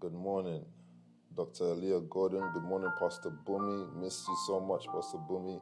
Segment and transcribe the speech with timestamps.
[0.00, 0.64] Good morning,
[1.36, 1.74] Dr.
[1.74, 2.52] Leah Gordon.
[2.54, 3.96] Good morning, Pastor Bumi.
[3.96, 5.60] Miss you so much, Pastor Bumi.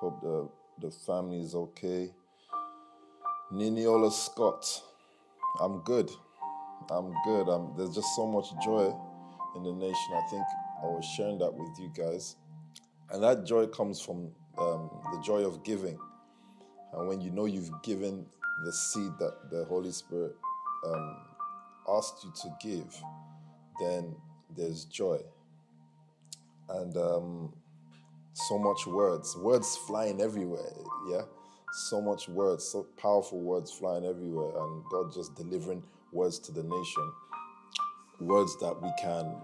[0.00, 0.48] Hope the,
[0.88, 2.10] the family is okay.
[3.52, 4.82] Niniola Scott.
[5.60, 6.10] I'm good.
[6.90, 7.48] I'm good.
[7.48, 8.92] I'm, there's just so much joy
[9.54, 10.12] in the nation.
[10.12, 10.42] I think
[10.82, 12.34] I was sharing that with you guys.
[13.12, 16.00] And that joy comes from um, the joy of giving.
[16.94, 18.26] And when you know you've given
[18.64, 20.34] the seed that the Holy Spirit
[20.84, 21.16] um,
[21.88, 23.02] asked you to give,
[23.80, 24.16] then
[24.56, 25.18] there's joy.
[26.68, 27.52] And um,
[28.34, 30.72] so much words, words flying everywhere,
[31.10, 31.22] yeah?
[31.72, 35.82] So much words, so powerful words flying everywhere, and God just delivering
[36.12, 37.12] words to the nation,
[38.20, 39.36] words that we can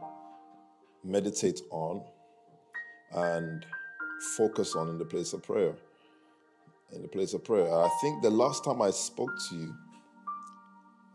[1.02, 2.02] meditate on
[3.12, 3.66] and
[4.36, 5.74] focus on in the place of prayer.
[6.92, 7.72] In the place of prayer.
[7.72, 9.74] I think the last time I spoke to you,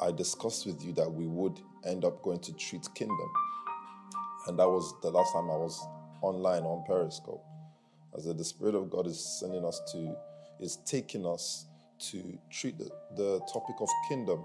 [0.01, 3.29] I discussed with you that we would end up going to Treat Kingdom.
[4.47, 5.85] And that was the last time I was
[6.21, 7.43] online on Periscope.
[8.17, 10.15] As the Spirit of God is sending us to,
[10.59, 11.65] is taking us
[11.99, 14.43] to treat the, the topic of kingdom.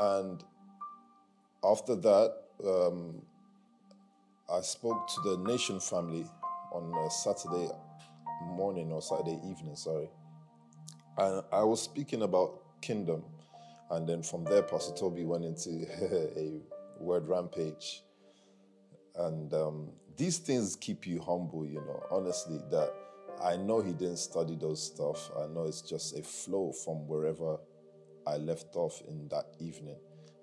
[0.00, 0.42] And
[1.62, 2.34] after that,
[2.66, 3.22] um,
[4.50, 6.26] I spoke to the Nation family
[6.72, 7.70] on Saturday
[8.42, 10.08] morning or Saturday evening, sorry.
[11.16, 13.24] And I was speaking about kingdom.
[13.90, 15.70] And then from there, Pastor Toby went into
[16.38, 16.60] a
[16.98, 18.02] word rampage.
[19.16, 22.92] And um, these things keep you humble, you know, honestly, that
[23.42, 25.30] I know he didn't study those stuff.
[25.38, 27.58] I know it's just a flow from wherever
[28.26, 29.96] I left off in that evening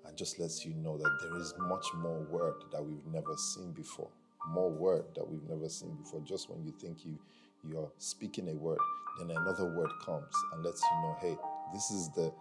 [0.06, 3.72] and just lets you know that there is much more word that we've never seen
[3.72, 4.10] before.
[4.48, 6.20] More word that we've never seen before.
[6.20, 7.18] Just when you think you
[7.64, 8.78] you're speaking a word,
[9.18, 11.36] then another word comes and lets you know, hey,
[11.72, 12.32] this is the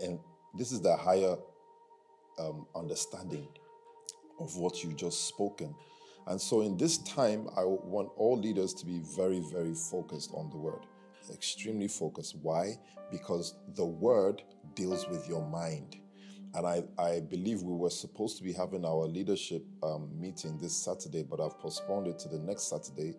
[0.00, 0.18] and
[0.54, 1.36] this is the higher
[2.38, 3.48] um, understanding
[4.38, 5.74] of what you've just spoken.
[6.26, 10.50] And so, in this time, I want all leaders to be very, very focused on
[10.50, 10.86] the word,
[11.32, 12.36] extremely focused.
[12.40, 12.78] Why?
[13.10, 14.42] Because the word
[14.74, 15.96] deals with your mind.
[16.54, 20.76] And I, I believe we were supposed to be having our leadership um, meeting this
[20.76, 23.14] Saturday, but I've postponed it to the next Saturday,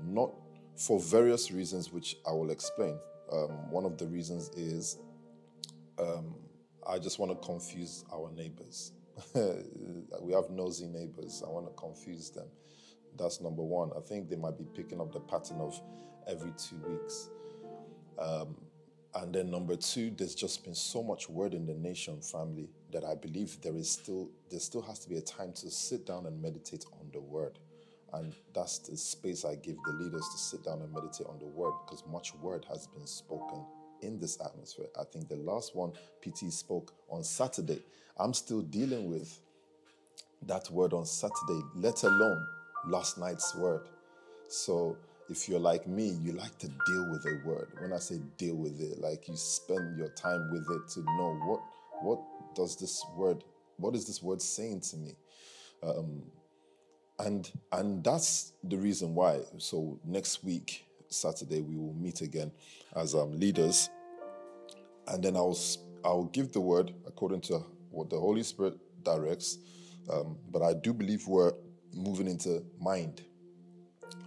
[0.00, 0.30] not
[0.76, 2.96] for various reasons, which I will explain.
[3.32, 4.98] Um, one of the reasons is
[5.98, 6.34] um,
[6.86, 8.92] I just want to confuse our neighbors.
[9.34, 11.42] we have nosy neighbors.
[11.44, 12.46] I want to confuse them.
[13.18, 13.90] That's number one.
[13.96, 15.80] I think they might be picking up the pattern of
[16.28, 17.30] every two weeks.
[18.18, 18.56] Um,
[19.14, 23.04] and then number two, there's just been so much word in the nation family that
[23.04, 26.26] I believe there is still there still has to be a time to sit down
[26.26, 27.58] and meditate on the word.
[28.12, 31.46] And that's the space I give the leaders to sit down and meditate on the
[31.46, 33.64] word because much word has been spoken
[34.02, 34.86] in this atmosphere.
[34.98, 35.92] I think the last one
[36.22, 37.82] PT spoke on Saturday.
[38.18, 39.38] I'm still dealing with
[40.46, 42.46] that word on Saturday, let alone
[42.88, 43.88] last night's word.
[44.48, 44.96] So
[45.28, 47.68] if you're like me, you like to deal with a word.
[47.80, 51.38] When I say deal with it, like you spend your time with it to know
[51.46, 51.60] what
[52.02, 52.20] what
[52.54, 53.42] does this word,
[53.78, 55.16] what is this word saying to me?
[55.82, 56.22] Um,
[57.18, 59.40] and and that's the reason why.
[59.58, 62.52] So next week, Saturday, we will meet again
[62.94, 63.90] as um, leaders,
[65.08, 65.58] and then I'll
[66.04, 69.58] I'll give the word according to what the Holy Spirit directs.
[70.10, 71.52] Um, but I do believe we're
[71.92, 73.22] moving into mind,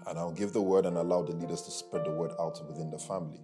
[0.08, 2.90] and I'll give the word and allow the leaders to spread the word out within
[2.90, 3.42] the family.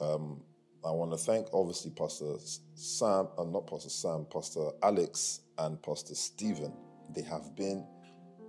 [0.00, 0.42] Um,
[0.84, 2.34] I want to thank obviously Pastor
[2.74, 6.72] Sam, uh, not Pastor Sam, Pastor Alex, and Pastor Stephen.
[7.14, 7.86] They have been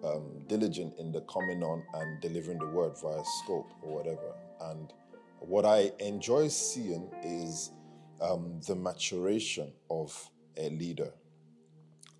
[0.04, 4.34] um, diligent in the coming on and delivering the word via scope or whatever.
[4.62, 4.94] And
[5.40, 7.72] what I enjoy seeing is
[8.22, 11.12] um, the maturation of a leader.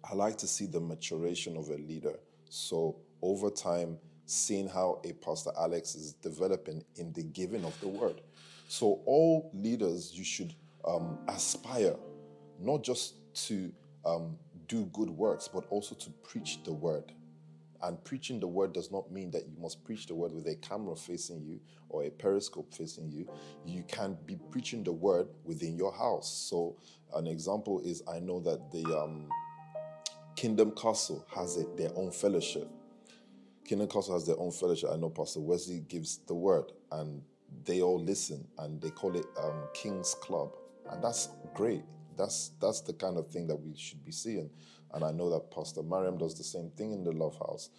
[0.10, 2.20] I like to see the maturation of a leader.
[2.50, 7.88] So over time, seeing how a Pastor Alex is developing in the giving of the
[7.88, 8.22] word.
[8.68, 10.54] So all leaders, you should
[10.86, 11.96] um, aspire
[12.60, 13.16] not just
[13.48, 13.72] to
[14.06, 17.12] um, do good works, but also to preach the word.
[17.84, 20.56] And preaching the word does not mean that you must preach the word with a
[20.56, 21.60] camera facing you
[21.90, 23.28] or a periscope facing you.
[23.66, 26.30] You can be preaching the word within your house.
[26.50, 26.78] So,
[27.14, 29.28] an example is I know that the um,
[30.38, 32.70] Kingdom Castle has a, their own fellowship.
[33.66, 34.90] Kingdom Castle has their own fellowship.
[34.92, 37.22] I know Pastor Wesley gives the word, and
[37.66, 40.56] they all listen, and they call it um, King's Club,
[40.90, 41.84] and that's great.
[42.18, 44.50] That's that's the kind of thing that we should be seeing.
[44.94, 47.70] And I know that Pastor Mariam does the same thing in the Love House.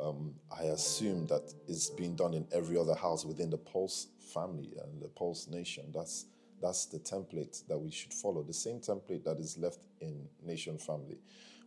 [0.00, 4.72] Um, I assume that it's being done in every other house within the Pulse family
[4.82, 5.86] and the Pulse Nation.
[5.92, 6.26] That's
[6.62, 8.42] that's the template that we should follow.
[8.42, 11.18] The same template that is left in Nation Family.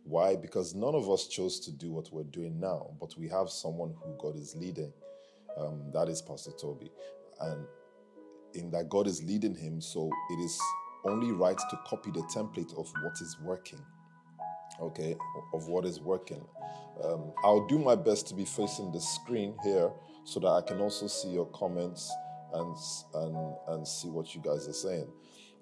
[0.04, 0.36] Why?
[0.36, 3.94] Because none of us chose to do what we're doing now, but we have someone
[4.02, 4.92] who God is leading.
[5.56, 6.92] Um, that is Pastor Toby.
[7.40, 7.66] And
[8.54, 10.60] in that God is leading him, so it is
[11.04, 13.80] only right to copy the template of what is working.
[14.80, 15.16] Okay,
[15.52, 16.44] of what is working.
[17.02, 19.90] Um, I'll do my best to be facing the screen here
[20.24, 22.12] so that I can also see your comments
[22.52, 22.76] and
[23.14, 25.08] and and see what you guys are saying.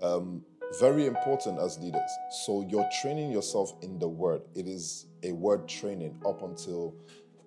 [0.03, 0.43] Um,
[0.81, 2.11] very important as leaders.
[2.44, 4.43] So you're training yourself in the word.
[4.55, 6.94] It is a word training up until,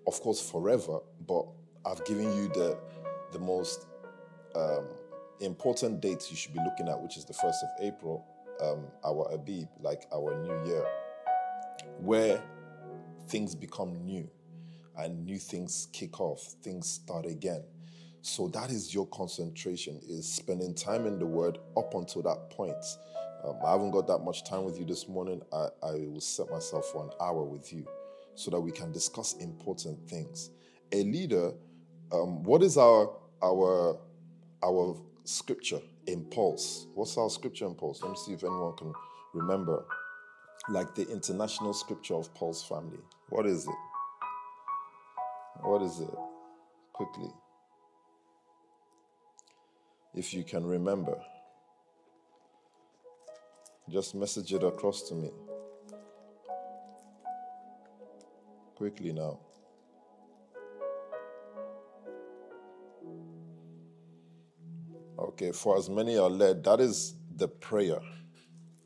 [0.07, 0.99] of course, forever.
[1.27, 1.45] But
[1.85, 2.77] I've given you the
[3.31, 3.87] the most
[4.55, 4.85] um,
[5.39, 8.25] important dates you should be looking at, which is the first of April,
[8.61, 10.85] um, our Abib, like our new year,
[11.99, 12.41] where
[13.27, 14.29] things become new
[14.97, 17.63] and new things kick off, things start again.
[18.21, 22.73] So that is your concentration, is spending time in the Word up until that point.
[23.43, 25.41] Um, I haven't got that much time with you this morning.
[25.53, 27.85] I, I will set myself for an hour with you
[28.33, 30.49] so that we can discuss important things.
[30.91, 31.53] A leader,
[32.11, 33.99] um, what is our our
[34.63, 36.87] our scripture impulse?
[36.95, 38.01] What's our scripture impulse?
[38.01, 38.93] Let me see if anyone can
[39.33, 39.85] remember.
[40.67, 42.99] Like the international scripture of Pulse family.
[43.29, 43.75] What is it?
[45.61, 46.09] What is it?
[46.93, 47.29] Quickly.
[50.15, 51.17] If you can remember,
[53.89, 55.29] just message it across to me.
[58.75, 59.39] Quickly now.
[65.17, 67.99] Okay, for as many are led, that is the prayer.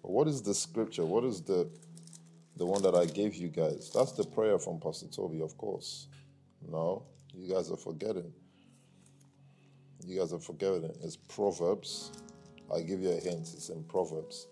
[0.10, 1.06] What is the scripture?
[1.06, 1.70] What is the
[2.58, 3.92] the one that I gave you guys?
[3.94, 6.08] That's the prayer from Pastor Toby, of course.
[6.68, 8.34] No, you guys are forgetting.
[10.04, 10.92] You guys are forgetting.
[11.04, 12.12] It's Proverbs.
[12.72, 13.52] I'll give you a hint.
[13.54, 14.48] It's in Proverbs.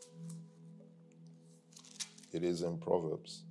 [2.31, 3.41] It is in Proverbs.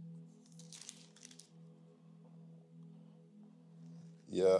[4.30, 4.58] Yeah,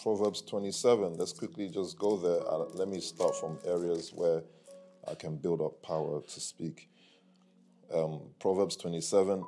[0.00, 1.16] Proverbs 27.
[1.16, 2.40] Let's quickly just go there.
[2.48, 4.42] Uh, let me start from areas where
[5.08, 6.88] I can build up power to speak.
[7.92, 9.44] Um, Proverbs 27,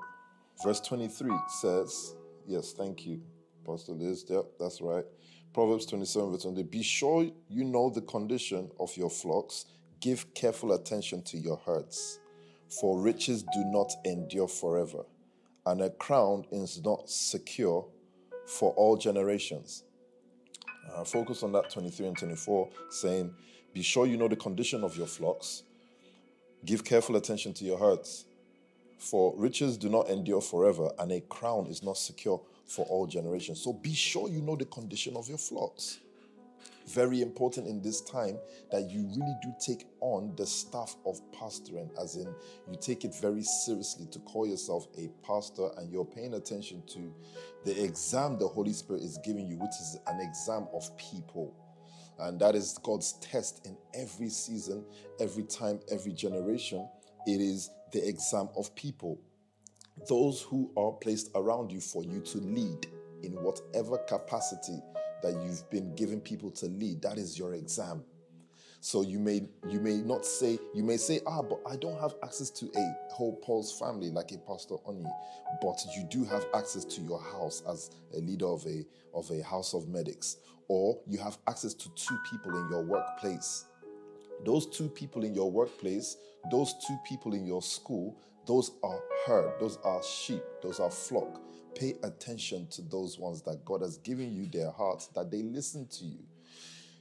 [0.63, 2.15] verse 23 says,
[2.47, 3.21] Yes, thank you.
[3.67, 4.25] Pastor Liz.
[4.29, 5.05] Yep, that's right.
[5.53, 6.63] Proverbs 27, verse 20.
[6.65, 9.67] Be sure you know the condition of your flocks.
[10.01, 12.21] Give careful attention to your herds,
[12.81, 15.05] for riches do not endure forever,
[15.67, 17.85] and a crown is not secure
[18.47, 19.83] for all generations.
[20.95, 23.35] Uh, focus on that 23 and 24, saying,
[23.79, 25.63] Be sure you know the condition of your flocks.
[26.65, 28.25] Give careful attention to your herds,
[28.99, 33.63] for riches do not endure forever, and a crown is not secure for all generations.
[33.63, 36.01] So be sure you know the condition of your flocks.
[36.89, 38.41] Very important in this time
[38.73, 42.27] that you really do take on the staff of pastoring, as in
[42.69, 47.15] you take it very seriously to call yourself a pastor and you're paying attention to
[47.65, 51.55] the exam the Holy Spirit is giving you, which is an exam of people.
[52.19, 54.85] And that is God's test in every season,
[55.21, 56.89] every time, every generation.
[57.27, 59.21] It is the exam of people
[60.07, 62.87] those who are placed around you for you to lead
[63.23, 64.81] in whatever capacity
[65.23, 68.05] that you've been given people to lead that is your exam
[68.81, 72.15] so you may you may not say you may say ah but i don't have
[72.23, 75.05] access to a whole Pulse family like a pastor oni
[75.61, 79.43] but you do have access to your house as a leader of a of a
[79.43, 80.37] house of medics
[80.69, 83.65] or you have access to two people in your workplace
[84.45, 86.17] those two people in your workplace
[86.51, 88.17] those two people in your school
[88.49, 91.43] those are herd, those are sheep, those are flock.
[91.75, 95.87] Pay attention to those ones that God has given you their hearts, that they listen
[95.87, 96.25] to you.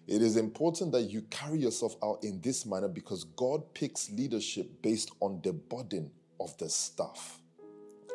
[0.08, 4.82] It is important that you carry yourself out in this manner because God picks leadership
[4.82, 6.10] based on the burden
[6.40, 7.42] of the staff.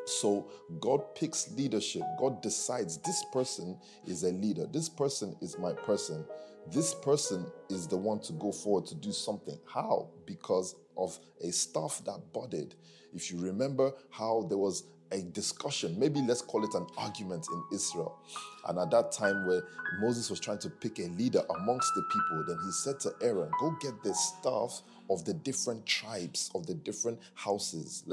[0.06, 2.02] So God picks leadership.
[2.18, 4.66] God decides this person is a leader.
[4.66, 6.24] This person is my person.
[6.72, 9.58] This person is the one to go forward to do something.
[9.66, 10.08] How?
[10.26, 12.74] Because of a staff that budded.
[13.14, 17.76] If you remember how there was a discussion, maybe let's call it an argument in
[17.76, 18.18] Israel.
[18.66, 19.62] And at that time, where
[20.00, 23.50] Moses was trying to pick a leader amongst the people, then he said to Aaron,
[23.60, 28.04] Go get the staff of the different tribes, of the different houses.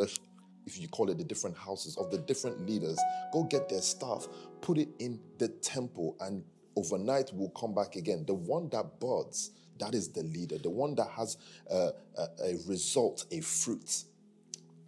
[0.66, 3.00] If you call it the different houses, of the different leaders,
[3.32, 4.28] go get their staff,
[4.62, 6.44] put it in the temple, and
[6.76, 8.26] overnight we'll come back again.
[8.28, 11.38] The one that buds, that is the leader, the one that has
[11.72, 14.04] a, a, a result, a fruit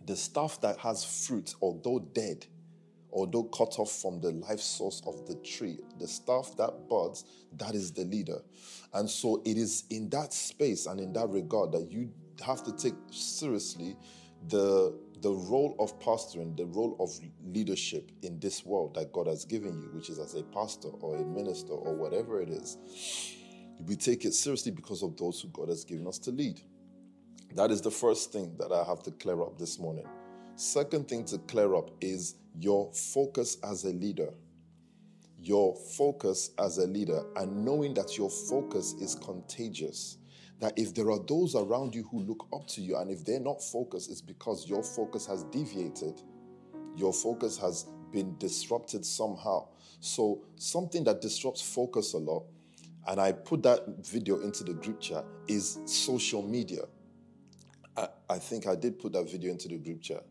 [0.05, 2.45] the stuff that has fruit, although dead,
[3.11, 7.25] although cut off from the life source of the tree, the stuff that buds,
[7.57, 8.39] that is the leader.
[8.93, 12.09] And so it is in that space and in that regard that you
[12.45, 13.95] have to take seriously
[14.47, 17.11] the the role of pastoring, the role of
[17.45, 21.17] leadership in this world that God has given you, which is as a pastor or
[21.17, 22.77] a minister or whatever it is,
[23.85, 26.61] we take it seriously because of those who God has given us to lead.
[27.55, 30.05] That is the first thing that I have to clear up this morning.
[30.55, 34.29] Second thing to clear up is your focus as a leader.
[35.37, 40.17] Your focus as a leader and knowing that your focus is contagious.
[40.59, 43.39] That if there are those around you who look up to you and if they're
[43.39, 46.21] not focused, it's because your focus has deviated.
[46.95, 49.67] Your focus has been disrupted somehow.
[49.99, 52.45] So, something that disrupts focus a lot,
[53.07, 56.81] and I put that video into the group chat, is social media.
[57.97, 60.23] I, I think I did put that video into the group chat.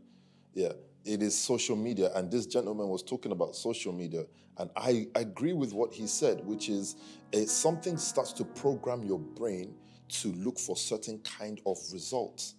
[0.55, 0.73] Yeah,
[1.05, 2.11] it is social media.
[2.15, 4.25] And this gentleman was talking about social media.
[4.59, 6.97] And I agree with what he said, which is
[7.35, 9.75] uh, something starts to program your brain
[10.09, 12.55] to look for certain kind of results.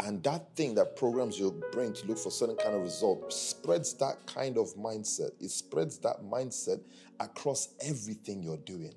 [0.00, 3.94] And that thing that programs your brain to look for certain kind of result spreads
[3.94, 5.30] that kind of mindset.
[5.40, 6.80] It spreads that mindset
[7.18, 8.94] across everything you're doing.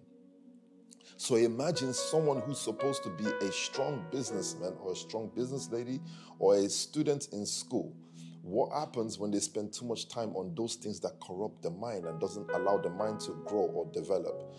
[1.21, 5.99] So imagine someone who's supposed to be a strong businessman or a strong business lady
[6.39, 7.95] or a student in school.
[8.41, 12.05] What happens when they spend too much time on those things that corrupt the mind
[12.05, 14.51] and doesn't allow the mind to grow or develop?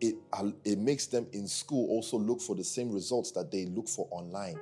[0.00, 0.16] It,
[0.64, 4.08] it makes them in school also look for the same results that they look for
[4.10, 4.58] online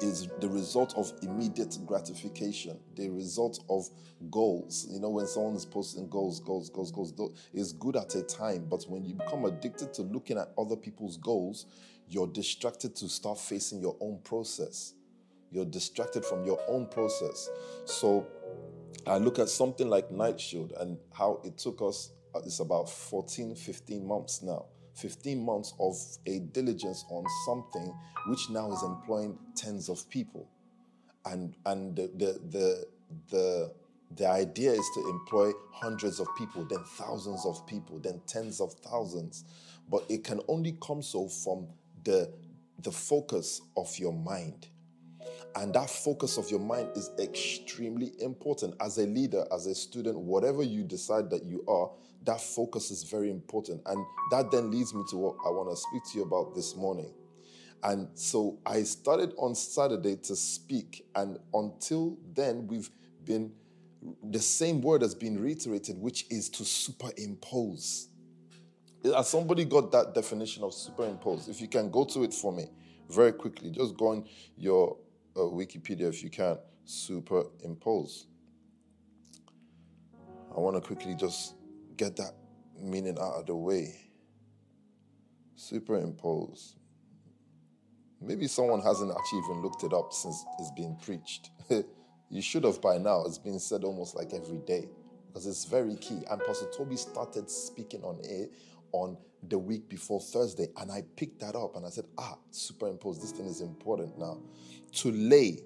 [0.00, 3.88] is the result of immediate gratification, the result of
[4.30, 4.86] goals.
[4.90, 7.12] You know, when someone is posting goals, goals, goals, goals,
[7.52, 11.16] is good at a time, but when you become addicted to looking at other people's
[11.16, 11.66] goals,
[12.08, 14.94] you're distracted to start facing your own process.
[15.50, 17.48] You're distracted from your own process.
[17.84, 18.26] So
[19.06, 22.88] I look at something like Night Shield and how it took us, uh, it's about
[22.88, 25.96] 14, 15 months now 15 months of
[26.26, 27.94] a diligence on something
[28.28, 30.48] which now is employing tens of people.
[31.24, 32.86] And, and the, the, the,
[33.30, 33.72] the,
[34.16, 38.74] the idea is to employ hundreds of people, then thousands of people, then tens of
[38.74, 39.44] thousands.
[39.90, 41.68] But it can only come so from
[42.04, 42.32] the,
[42.82, 44.68] the focus of your mind.
[45.54, 48.74] And that focus of your mind is extremely important.
[48.80, 51.90] As a leader, as a student, whatever you decide that you are,
[52.24, 53.82] that focus is very important.
[53.86, 56.76] And that then leads me to what I want to speak to you about this
[56.76, 57.12] morning.
[57.82, 62.88] And so I started on Saturday to speak, and until then, we've
[63.24, 63.52] been,
[64.22, 68.08] the same word has been reiterated, which is to superimpose.
[69.04, 71.48] Has somebody got that definition of superimpose?
[71.48, 72.66] If you can go to it for me
[73.10, 74.26] very quickly, just go on
[74.56, 74.96] your
[75.34, 76.58] uh, Wikipedia if you can.
[76.84, 78.26] Superimpose.
[80.56, 81.54] I want to quickly just
[81.96, 82.32] get that
[82.80, 83.94] meaning out of the way.
[85.56, 86.74] Superimpose.
[88.20, 91.50] Maybe someone hasn't actually even looked it up since it's been preached.
[92.30, 93.24] you should have by now.
[93.24, 94.88] It's been said almost like every day
[95.26, 96.22] because it's very key.
[96.30, 98.52] And Pastor Toby started speaking on it
[98.92, 99.16] on
[99.48, 103.20] the week before Thursday, and I picked that up and I said, ah, superimpose.
[103.20, 104.38] This thing is important now.
[104.92, 105.58] To lay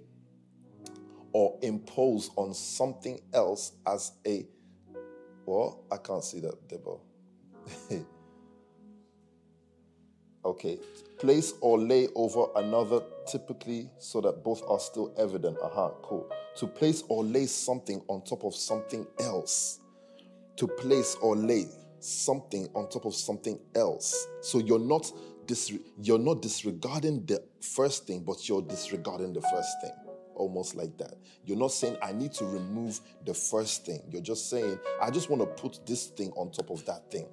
[1.32, 4.46] or impose on something else as a
[5.46, 7.00] well, I can't see that, Debo.
[10.44, 10.78] okay.
[11.18, 15.56] Place or lay over another, typically, so that both are still evident.
[15.62, 16.28] Aha, cool.
[16.56, 19.80] To place or lay something on top of something else.
[20.56, 21.66] To place or lay
[22.00, 24.26] something on top of something else.
[24.42, 25.10] So you're not
[26.02, 29.92] you're not disregarding the first thing, but you're disregarding the first thing
[30.36, 31.14] almost like that.
[31.44, 34.02] You're not saying, I need to remove the first thing.
[34.10, 37.26] You're just saying, I just want to put this thing on top of that thing.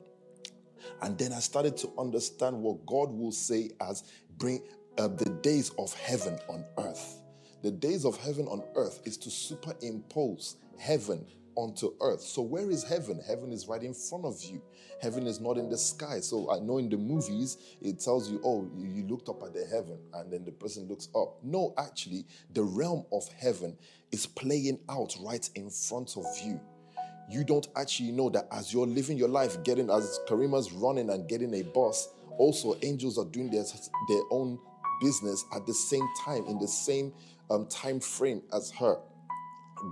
[1.01, 4.03] And then I started to understand what God will say as
[4.38, 4.62] bring
[4.98, 7.22] uh, the days of heaven on earth.
[7.62, 12.22] The days of heaven on earth is to superimpose heaven onto earth.
[12.22, 13.19] So, where is heaven?
[13.25, 14.62] Heaven is right in front of you.
[15.01, 16.19] Heaven is not in the sky.
[16.19, 19.65] So, I know in the movies, it tells you, oh, you looked up at the
[19.65, 21.38] heaven, and then the person looks up.
[21.43, 23.77] No, actually, the realm of heaven
[24.12, 26.60] is playing out right in front of you.
[27.29, 31.27] You don't actually know that as you're living your life, getting as Karima's running and
[31.27, 33.63] getting a bus, also angels are doing their,
[34.10, 34.60] their own
[35.01, 37.13] business at the same time, in the same
[37.50, 38.98] um, time frame as her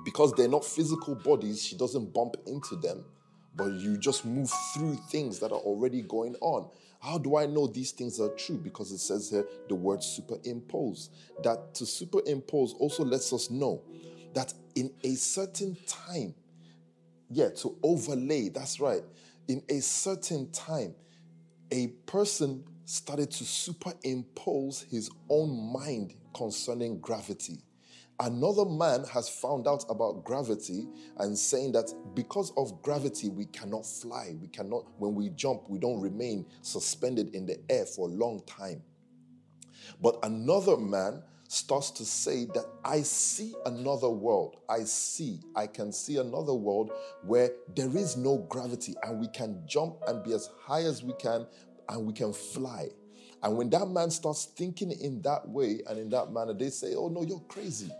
[0.03, 3.03] because they're not physical bodies, she doesn't bump into them,
[3.55, 6.69] but you just move through things that are already going on.
[7.01, 8.57] How do I know these things are true?
[8.57, 11.09] Because it says here the word superimpose.
[11.43, 13.81] That to superimpose also lets us know
[14.33, 16.35] that in a certain time,
[17.29, 19.01] yeah, to overlay, that's right.
[19.47, 20.95] In a certain time,
[21.71, 27.63] a person started to superimpose his own mind concerning gravity
[28.21, 30.87] Another man has found out about gravity
[31.17, 34.35] and saying that because of gravity, we cannot fly.
[34.39, 38.43] We cannot, when we jump, we don't remain suspended in the air for a long
[38.45, 38.83] time.
[39.99, 44.57] But another man starts to say that I see another world.
[44.69, 46.91] I see, I can see another world
[47.23, 51.13] where there is no gravity and we can jump and be as high as we
[51.13, 51.47] can
[51.89, 52.89] and we can fly.
[53.41, 56.93] And when that man starts thinking in that way and in that manner, they say,
[56.93, 57.91] Oh no, you're crazy.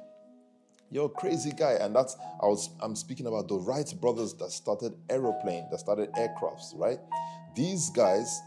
[0.92, 1.74] You're a crazy guy.
[1.74, 6.12] And that's I was I'm speaking about the Wright brothers that started aeroplane, that started
[6.14, 7.00] aircrafts, right?
[7.56, 8.40] These guys,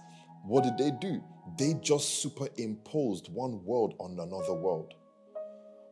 [0.45, 1.23] what did they do?
[1.59, 4.95] they just superimposed one world on another world.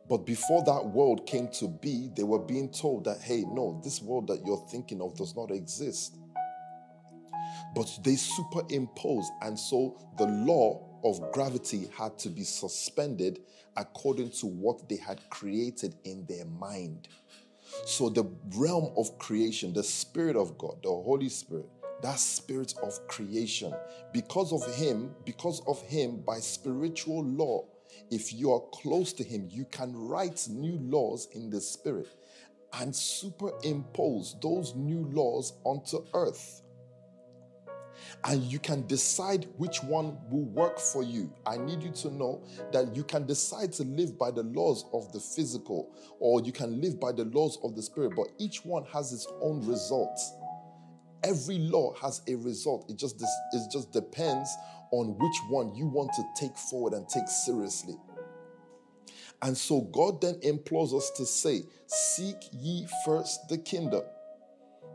[0.09, 4.01] But before that world came to be, they were being told that, hey, no, this
[4.01, 6.17] world that you're thinking of does not exist.
[7.75, 13.39] But they superimposed, and so the law of gravity had to be suspended
[13.75, 17.07] according to what they had created in their mind.
[17.85, 21.65] So the realm of creation, the Spirit of God, the Holy Spirit,
[22.03, 23.73] that spirit of creation.
[24.11, 27.65] Because of him, because of him, by spiritual law,
[28.11, 32.09] if you are close to him, you can write new laws in the spirit
[32.73, 36.62] and superimpose those new laws onto earth.
[38.25, 41.33] And you can decide which one will work for you.
[41.45, 45.11] I need you to know that you can decide to live by the laws of
[45.11, 48.85] the physical or you can live by the laws of the spirit, but each one
[48.93, 50.33] has its own results.
[51.23, 52.89] Every law has a result.
[52.89, 54.49] It just, it just depends
[54.91, 57.95] on which one you want to take forward and take seriously.
[59.41, 64.03] And so God then implores us to say, Seek ye first the kingdom.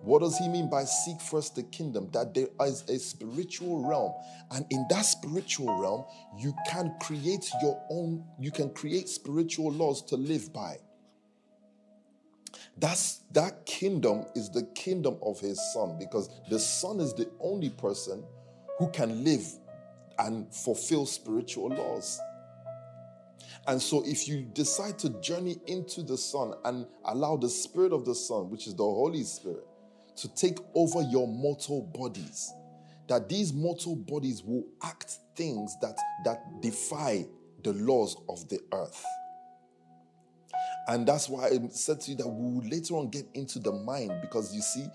[0.03, 2.09] What does he mean by seek first the kingdom?
[2.13, 4.13] That there is a spiritual realm.
[4.51, 6.05] And in that spiritual realm,
[6.39, 10.77] you can create your own, you can create spiritual laws to live by.
[12.77, 17.71] That's that kingdom is the kingdom of his son because the son is the only
[17.71, 18.23] person
[18.79, 19.45] who can live
[20.19, 22.21] and fulfill spiritual laws.
[23.67, 28.07] And so, if you decide to journey into the Son and allow the Spirit of
[28.07, 29.67] the Son, which is the Holy Spirit,
[30.19, 32.53] to take over your mortal bodies,
[33.09, 37.25] that these mortal bodies will act things that, that defy
[37.63, 39.05] the laws of the earth.
[40.89, 43.73] And that's why I said to you that we will later on get into the
[43.73, 44.87] mind because you see,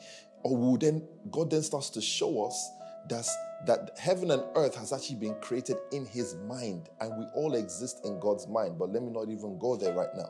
[0.44, 2.70] or will then God then starts to show us
[3.10, 3.26] that,
[3.68, 8.06] that heaven and earth has actually been created in his mind, and we all exist
[8.06, 8.78] in God's mind.
[8.78, 10.30] But let me not even go there right now.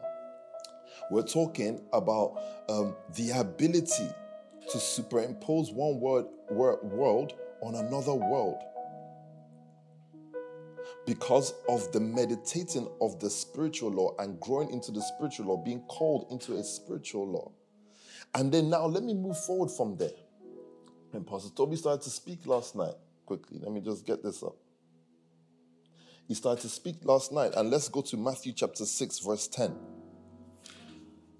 [1.09, 2.37] We're talking about
[2.69, 4.09] um, the ability
[4.71, 8.61] to superimpose one word, world on another world
[11.05, 15.81] because of the meditating of the spiritual law and growing into the spiritual law, being
[15.81, 17.51] called into a spiritual law.
[18.33, 20.11] And then now let me move forward from there.
[21.11, 22.95] And Pastor Toby started to speak last night.
[23.25, 24.55] Quickly, let me just get this up.
[26.27, 29.75] He started to speak last night, and let's go to Matthew chapter 6, verse 10.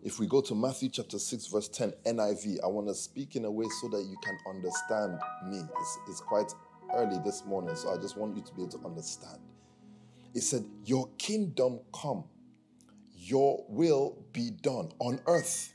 [0.04, 3.46] If we go to Matthew chapter 6, verse 10, NIV, I want to speak in
[3.46, 5.60] a way so that you can understand me.
[5.60, 6.52] It's, it's quite
[6.94, 9.40] early this morning, so I just want you to be able to understand.
[10.34, 12.26] It said, Your kingdom come,
[13.16, 15.74] your will be done on earth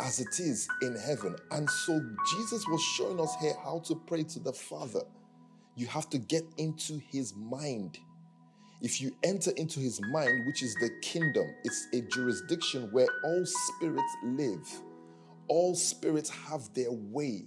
[0.00, 1.34] as it is in heaven.
[1.50, 1.98] And so
[2.36, 5.00] Jesus was showing us here how to pray to the Father.
[5.76, 8.00] You have to get into his mind.
[8.82, 13.44] If you enter into his mind, which is the kingdom, it's a jurisdiction where all
[13.46, 14.82] spirits live.
[15.48, 17.44] All spirits have their way.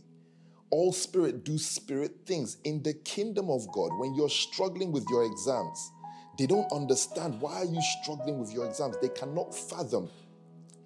[0.72, 2.58] All spirit do spirit things.
[2.63, 5.92] In the kingdom of God, when you're struggling with your exams,
[6.38, 8.96] they don't understand why are you struggling with your exams.
[9.02, 10.10] They cannot fathom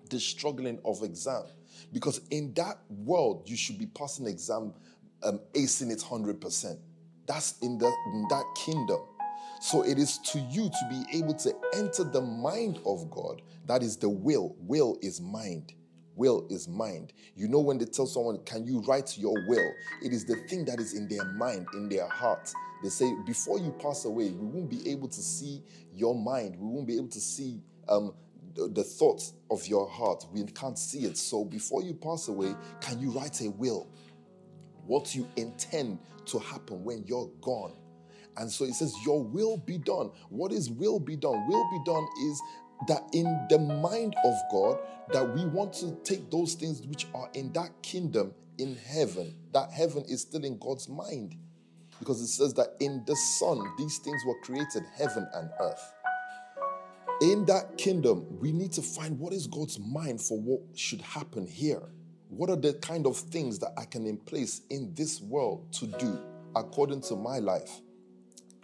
[0.10, 1.44] the struggling of exam.
[1.92, 4.74] Because in that world, you should be passing exam,
[5.22, 6.78] um, acing it 100%.
[7.28, 9.00] That's in, the, in that kingdom.
[9.64, 13.42] So it is to you to be able to enter the mind of God.
[13.66, 14.58] That is the will.
[14.60, 15.72] Will is mind.
[16.18, 17.14] Will is mind.
[17.38, 19.72] You know, when they tell someone, Can you write your will?
[20.04, 22.52] It is the thing that is in their mind, in their heart.
[22.84, 25.64] They say, Before you pass away, we won't be able to see
[25.96, 26.58] your mind.
[26.60, 28.14] We won't be able to see um,
[28.56, 30.26] the, the thoughts of your heart.
[30.34, 31.18] We can't see it.
[31.18, 33.88] So before you pass away, can you write a will?
[34.86, 37.78] What you intend to happen when you're gone.
[38.38, 40.12] And so it says, Your will be done.
[40.30, 41.48] What is will be done?
[41.48, 42.42] Will be done is
[42.88, 44.80] that in the mind of God,
[45.12, 49.72] that we want to take those things which are in that kingdom in heaven, that
[49.72, 51.36] heaven is still in God's mind.
[52.00, 55.94] Because it says that in the Son, these things were created, heaven and earth.
[57.22, 61.48] in that kingdom, we need to find what is God's mind for what should happen
[61.48, 61.82] here.
[62.30, 65.88] What are the kind of things that I can in place in this world to
[65.88, 66.20] do
[66.56, 67.82] according to my life?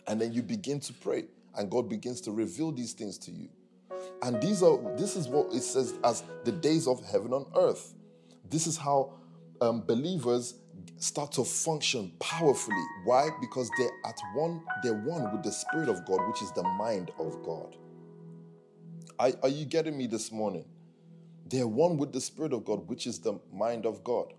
[0.10, 3.48] And then you begin to pray, and God begins to reveal these things to you.
[4.24, 7.94] And these are this is what it says as the days of heaven on earth.
[8.50, 9.14] This is how
[9.62, 10.56] um, believers
[10.98, 12.84] start to function powerfully.
[13.06, 13.30] Why?
[13.40, 17.12] Because they're at one, they're one with the Spirit of God, which is the mind
[17.20, 17.76] of God.
[19.20, 20.66] Are, are you getting me this morning?
[21.46, 24.34] They're one with the Spirit of God, which is the mind of God.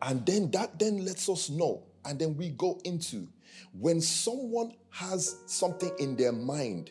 [0.00, 3.28] And then that then lets us know, and then we go into
[3.72, 6.90] when someone has something in their mind.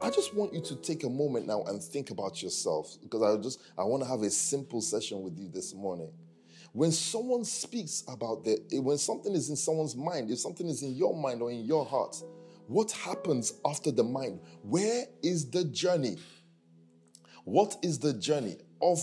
[0.00, 3.40] I just want you to take a moment now and think about yourself because I
[3.40, 6.10] just I want to have a simple session with you this morning.
[6.72, 10.94] When someone speaks about the when something is in someone's mind, if something is in
[10.94, 12.16] your mind or in your heart,
[12.66, 14.40] what happens after the mind?
[14.62, 16.16] Where is the journey?
[17.44, 19.00] What is the journey of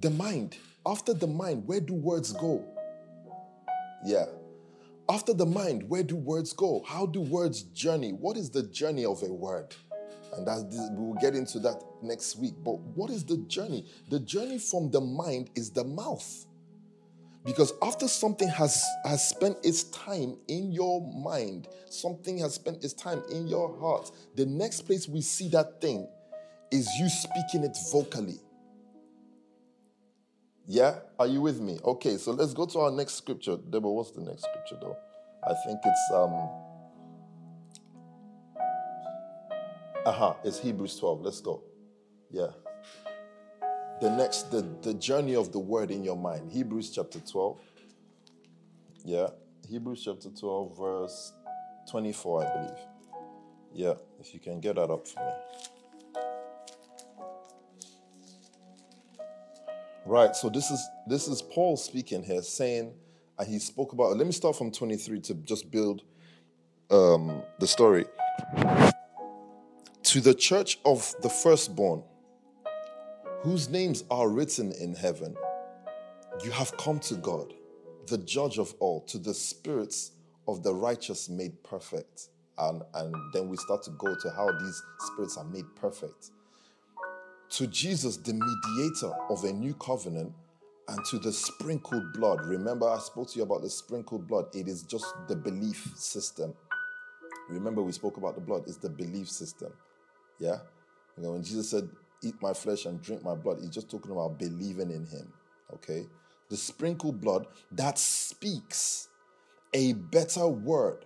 [0.00, 0.56] the mind?
[0.84, 2.64] After the mind, where do words go?
[4.04, 4.26] Yeah.
[5.10, 6.82] After the mind, where do words go?
[6.86, 8.10] How do words journey?
[8.10, 9.74] What is the journey of a word?
[10.34, 12.54] And that's we will get into that next week.
[12.62, 13.86] But what is the journey?
[14.10, 16.44] The journey from the mind is the mouth.
[17.44, 22.92] Because after something has, has spent its time in your mind, something has spent its
[22.92, 26.06] time in your heart, the next place we see that thing
[26.70, 28.40] is you speaking it vocally.
[30.68, 31.00] Yeah?
[31.18, 31.80] Are you with me?
[31.84, 33.56] Okay, so let's go to our next scripture.
[33.56, 34.98] Deborah, what's the next scripture though?
[35.44, 36.50] I think it's um
[40.06, 41.22] uh-huh, it's Hebrews 12.
[41.22, 41.62] Let's go.
[42.30, 42.48] Yeah.
[44.00, 46.52] The next, the, the journey of the word in your mind.
[46.52, 47.60] Hebrews chapter 12.
[49.04, 49.28] Yeah.
[49.68, 51.32] Hebrews chapter 12, verse
[51.90, 52.78] 24, I believe.
[53.74, 55.32] Yeah, if you can get that up for me.
[60.08, 62.94] Right, so this is this is Paul speaking here, saying,
[63.38, 64.16] and he spoke about.
[64.16, 66.00] Let me start from 23 to just build
[66.90, 68.06] um, the story.
[70.04, 72.02] To the church of the firstborn,
[73.42, 75.36] whose names are written in heaven,
[76.42, 77.52] you have come to God,
[78.06, 80.12] the judge of all, to the spirits
[80.46, 82.30] of the righteous made perfect.
[82.56, 86.30] And, and then we start to go to how these spirits are made perfect
[87.50, 90.32] to Jesus, the mediator of a new covenant,
[90.88, 92.44] and to the sprinkled blood.
[92.46, 94.46] Remember, I spoke to you about the sprinkled blood.
[94.54, 96.54] It is just the belief system.
[97.48, 99.72] Remember, we spoke about the blood, it's the belief system.
[100.38, 100.58] Yeah?
[101.16, 101.88] You know, when Jesus said,
[102.22, 105.32] Eat my flesh and drink my blood, he's just talking about believing in him.
[105.72, 106.06] Okay?
[106.50, 109.08] The sprinkled blood that speaks
[109.72, 111.04] a better word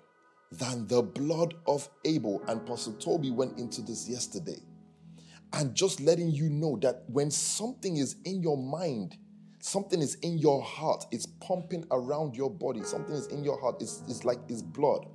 [0.50, 2.42] than the blood of Abel.
[2.48, 4.60] And Pastor Toby went into this yesterday
[5.54, 9.16] and just letting you know that when something is in your mind,
[9.60, 13.76] something is in your heart, it's pumping around your body, something is in your heart,
[13.80, 15.06] it's, it's like it's blood.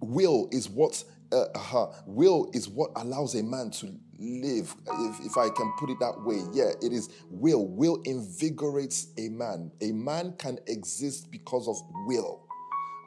[0.00, 5.36] Will is what uh, uh, will is what allows a man to live, if, if
[5.36, 6.40] I can put it that way.
[6.52, 7.66] Yeah, it is will.
[7.66, 9.70] Will invigorates a man.
[9.80, 12.46] A man can exist because of will.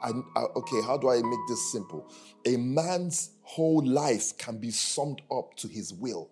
[0.02, 2.10] And uh, okay, how do I make this simple?
[2.46, 6.30] A man's whole life can be summed up to his will.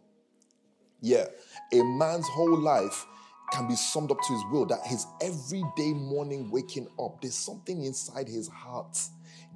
[1.00, 1.26] Yeah,
[1.72, 3.06] a man's whole life
[3.52, 7.84] can be summed up to his will that his everyday morning waking up, there's something
[7.84, 8.98] inside his heart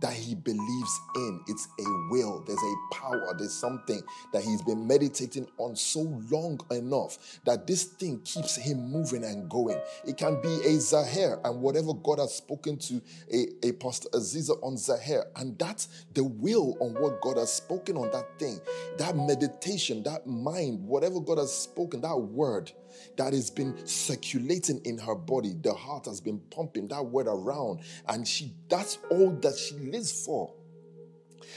[0.00, 1.40] that he believes in.
[1.46, 4.00] It's a will, there's a power, there's something
[4.32, 9.48] that he's been meditating on so long enough that this thing keeps him moving and
[9.48, 9.80] going.
[10.06, 13.00] It can be a Zahir and whatever God has spoken to
[13.32, 17.96] a, a Pastor Aziza on Zahir, and that's the will on what God has spoken
[17.96, 18.60] on that thing,
[18.98, 22.72] that meditation, that mind, whatever God has spoken, that word
[23.16, 25.54] that has been circulating in her body.
[25.60, 30.24] The heart has been pumping that word around, and she that's all that she lives
[30.24, 30.52] for.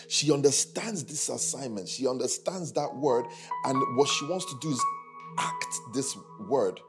[0.08, 3.25] She understands this assignment, she understands that word,
[3.65, 4.82] and what she wants to do is
[5.38, 6.80] act this word.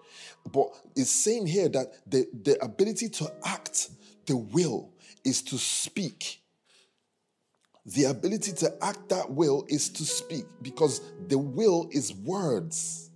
[0.52, 3.90] But it's saying here that the, the ability to act
[4.26, 4.90] the will
[5.24, 6.40] is to speak.
[7.86, 13.09] The ability to act that will is to speak because the will is words.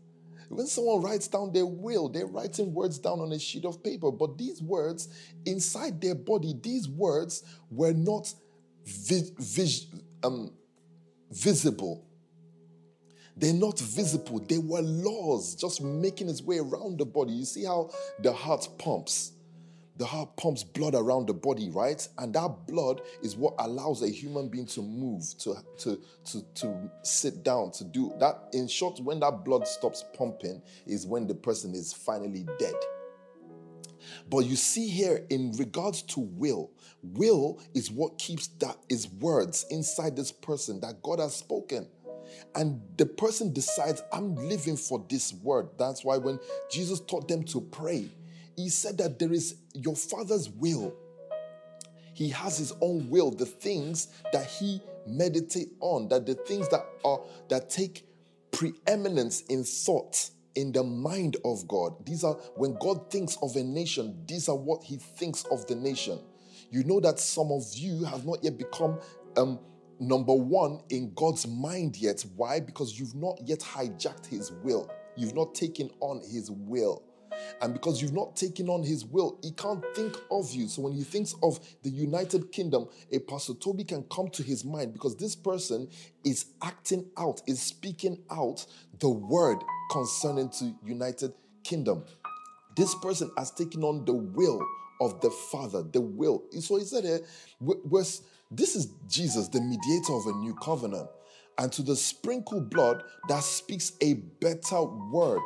[0.48, 4.10] When someone writes down their will, they're writing words down on a sheet of paper.
[4.10, 5.08] But these words,
[5.44, 8.32] inside their body, these words were not
[8.84, 9.86] vi- vis-
[10.22, 10.52] um,
[11.30, 12.06] visible.
[13.36, 14.38] They're not visible.
[14.38, 17.32] They were laws just making its way around the body.
[17.32, 19.32] You see how the heart pumps.
[19.96, 22.06] The heart pumps blood around the body, right?
[22.18, 26.90] And that blood is what allows a human being to move, to, to, to, to
[27.02, 28.48] sit down, to do that.
[28.52, 32.74] In short, when that blood stops pumping, is when the person is finally dead.
[34.28, 36.70] But you see here, in regards to will,
[37.02, 41.86] will is what keeps that is words inside this person that God has spoken.
[42.54, 45.68] And the person decides, I'm living for this word.
[45.78, 48.08] That's why when Jesus taught them to pray,
[48.56, 50.94] he said that there is your father's will.
[52.12, 56.84] He has his own will, the things that he meditate on, that the things that
[57.04, 58.06] are that take
[58.52, 62.06] preeminence in thought in the mind of God.
[62.06, 65.74] These are when God thinks of a nation, these are what he thinks of the
[65.74, 66.20] nation.
[66.70, 69.00] You know that some of you have not yet become
[69.36, 69.58] um,
[70.00, 72.24] number one in God's mind yet.
[72.36, 72.60] Why?
[72.60, 74.90] Because you've not yet hijacked his will.
[75.16, 77.02] You've not taken on his will.
[77.60, 80.68] And because you've not taken on his will, he can't think of you.
[80.68, 84.64] So when he thinks of the United Kingdom, a Pastor Toby can come to his
[84.64, 85.88] mind because this person
[86.24, 88.66] is acting out, is speaking out
[89.00, 89.58] the word
[89.90, 92.04] concerning to United Kingdom.
[92.76, 94.60] This person has taken on the will
[95.00, 96.44] of the Father, the will.
[96.60, 97.18] So he said eh,
[97.60, 98.04] here,
[98.50, 101.08] this is Jesus, the mediator of a new covenant.
[101.58, 105.40] And to the sprinkled blood that speaks a better word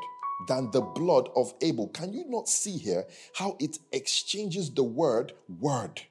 [0.47, 1.89] than the blood of Abel.
[1.89, 6.03] Can you not see here how it exchanges the word word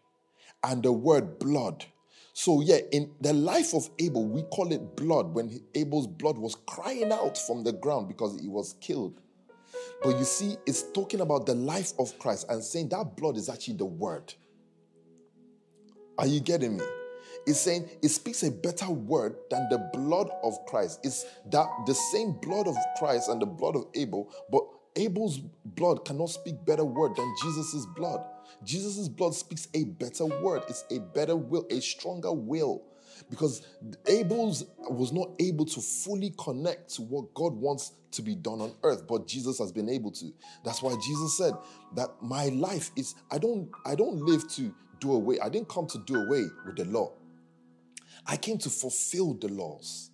[0.63, 1.85] and the word blood?
[2.33, 6.55] So, yeah, in the life of Abel, we call it blood when Abel's blood was
[6.67, 9.19] crying out from the ground because he was killed.
[10.03, 13.49] But you see, it's talking about the life of Christ and saying that blood is
[13.49, 14.33] actually the word.
[16.19, 16.83] Are you getting me?
[17.47, 20.99] It's saying it speaks a better word than the blood of Christ.
[21.03, 24.63] It's that the same blood of Christ and the blood of Abel, but
[24.97, 28.19] Abel's blood cannot speak better word than Jesus' blood.
[28.65, 30.63] Jesus' blood speaks a better word.
[30.67, 32.83] It's a better will, a stronger will.
[33.29, 33.65] Because
[34.07, 38.73] Abel's was not able to fully connect to what God wants to be done on
[38.83, 40.33] earth, but Jesus has been able to.
[40.65, 41.53] That's why Jesus said
[41.95, 45.39] that my life is I don't I don't live to do away.
[45.39, 47.13] I didn't come to do away with the law.
[48.27, 50.11] I came to fulfill the laws.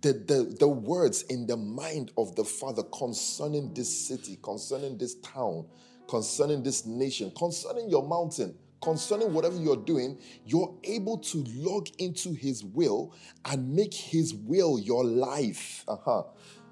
[0.00, 5.14] The, the, the words in the mind of the Father concerning this city, concerning this
[5.16, 5.66] town,
[6.08, 12.34] concerning this nation, concerning your mountain, concerning whatever you're doing, you're able to log into
[12.34, 13.14] His will
[13.46, 15.84] and make His will your life.
[15.88, 16.24] Uh-huh.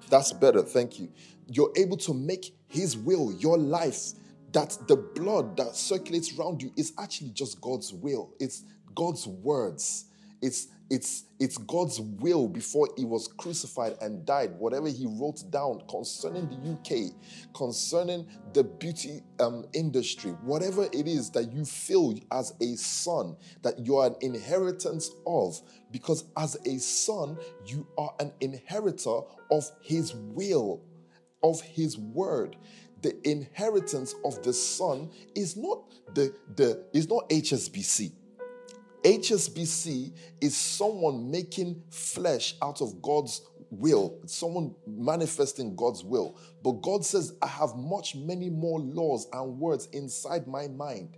[0.09, 0.61] That's better.
[0.61, 1.11] Thank you.
[1.47, 4.13] You're able to make His will your life.
[4.51, 10.05] That the blood that circulates around you is actually just God's will, it's God's words.
[10.43, 14.51] It's it's it's God's will before he was crucified and died.
[14.59, 17.13] Whatever he wrote down concerning the UK,
[17.55, 23.79] concerning the beauty um, industry, whatever it is that you feel as a son that
[23.79, 30.13] you are an inheritance of, because as a son, you are an inheritor of his
[30.13, 30.81] will,
[31.41, 32.57] of his word
[33.01, 35.83] the inheritance of the son is not
[36.15, 38.13] the, the is not HSBC.
[39.03, 46.37] HSBC is someone making flesh out of God's will, it's someone manifesting God's will.
[46.63, 51.17] But God says, I have much, many more laws and words inside my mind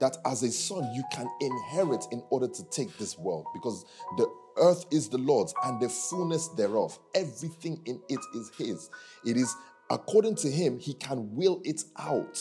[0.00, 3.84] that as a son you can inherit in order to take this world because
[4.18, 4.26] the
[4.58, 6.98] earth is the Lord's and the fullness thereof.
[7.14, 8.90] Everything in it is His.
[9.24, 9.54] It is
[9.90, 12.38] according to Him, He can will it out.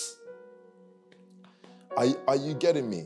[1.95, 3.05] Are, are you getting me?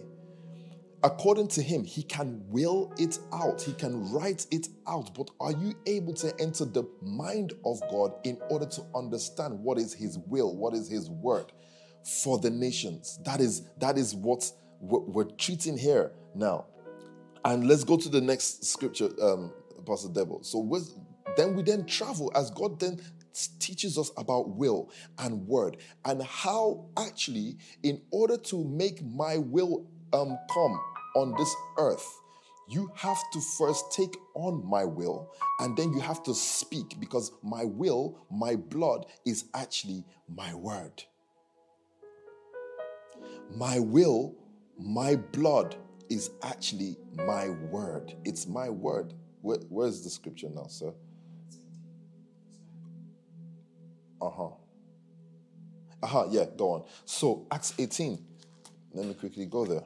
[1.06, 5.14] According to him, he can will it out, he can write it out.
[5.14, 9.78] But are you able to enter the mind of God in order to understand what
[9.78, 11.52] is his will, what is his word
[12.22, 13.20] for the nations?
[13.24, 16.66] That is that is what we're treating here now.
[17.46, 19.54] And let's go to the next scripture, um,
[19.86, 20.44] Pastor Debo.
[20.44, 20.60] So
[21.38, 23.00] then we then travel as God then
[23.60, 24.90] teaches us about will
[25.20, 30.80] and word and how actually in order to make my will um, come
[31.16, 32.22] on this earth,
[32.68, 37.32] you have to first take on my will and then you have to speak because
[37.44, 41.04] my will, my blood is actually my word.
[43.56, 44.36] My will,
[44.80, 45.76] my blood
[46.10, 48.14] is actually my word.
[48.26, 49.14] It's my word.
[49.42, 50.94] Where, where's the scripture now, sir?
[54.22, 54.50] Uh huh.
[56.02, 56.84] Uh huh, yeah, go on.
[57.06, 58.24] So, Acts 18.
[58.94, 59.84] Let me quickly go there.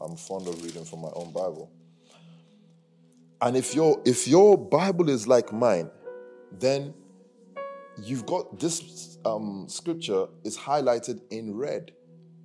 [0.00, 1.70] I'm fond of reading from my own Bible.
[3.42, 5.90] And if your if your Bible is like mine,
[6.52, 6.94] then
[8.02, 11.92] you've got this um, scripture is highlighted in red.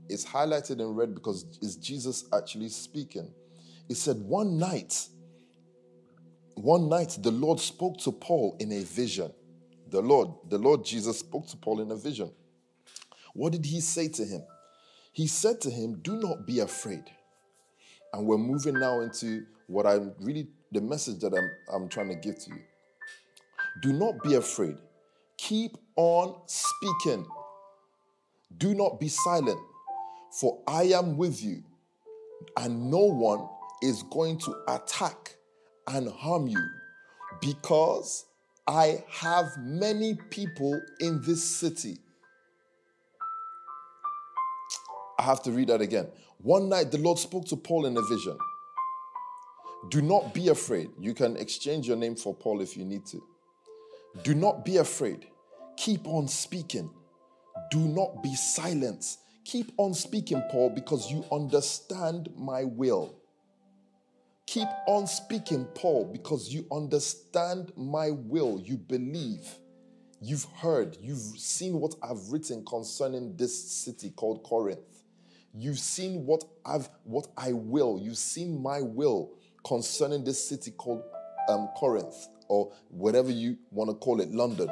[0.10, 3.34] It's highlighted in red because it's Jesus actually speaking.
[3.88, 5.08] He said, One night,
[6.56, 9.32] one night the Lord spoke to Paul in a vision.
[9.90, 12.32] The Lord, the Lord Jesus spoke to Paul in a vision.
[13.34, 14.44] What did he say to him?
[15.12, 17.04] He said to him, Do not be afraid.
[18.14, 22.16] And we're moving now into what I'm really, the message that I'm, I'm trying to
[22.16, 22.62] give to you.
[23.82, 24.78] Do not be afraid.
[25.38, 27.26] Keep on speaking.
[28.58, 29.60] Do not be silent,
[30.40, 31.64] for I am with you,
[32.58, 33.48] and no one
[33.82, 35.36] is going to attack
[35.88, 36.64] and harm you
[37.42, 38.26] because
[38.68, 41.98] I have many people in this city.
[45.18, 46.08] I have to read that again.
[46.40, 48.38] One night the Lord spoke to Paul in a vision.
[49.90, 50.90] Do not be afraid.
[51.00, 53.24] You can exchange your name for Paul if you need to.
[54.24, 55.28] Do not be afraid.
[55.78, 56.90] Keep on speaking.
[57.72, 59.18] Do not be silent.
[59.44, 63.16] Keep on speaking, Paul, because you understand my will.
[64.48, 68.60] Keep on speaking, Paul, because you understand my will.
[68.60, 69.48] You believe.
[70.22, 70.98] You've heard.
[71.02, 74.80] You've seen what I've written concerning this city called Corinth.
[75.58, 77.98] You've seen what I've what I will.
[78.02, 79.32] You've seen my will
[79.66, 81.04] concerning this city called
[81.48, 84.70] um, Corinth or whatever you want to call it, London.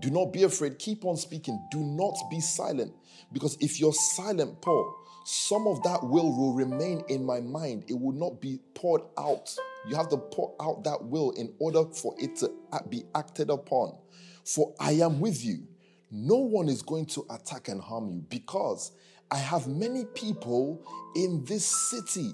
[0.00, 0.78] Do not be afraid.
[0.78, 1.60] Keep on speaking.
[1.70, 2.92] Do not be silent.
[3.32, 7.84] Because if you're silent, Paul, some of that will will remain in my mind.
[7.88, 9.54] It will not be poured out.
[9.88, 12.50] You have to pour out that will in order for it to
[12.88, 13.96] be acted upon.
[14.44, 15.66] For I am with you.
[16.10, 18.92] No one is going to attack and harm you because
[19.30, 20.82] I have many people
[21.14, 22.32] in this city.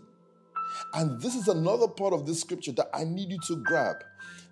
[0.95, 3.97] And this is another part of this scripture that I need you to grab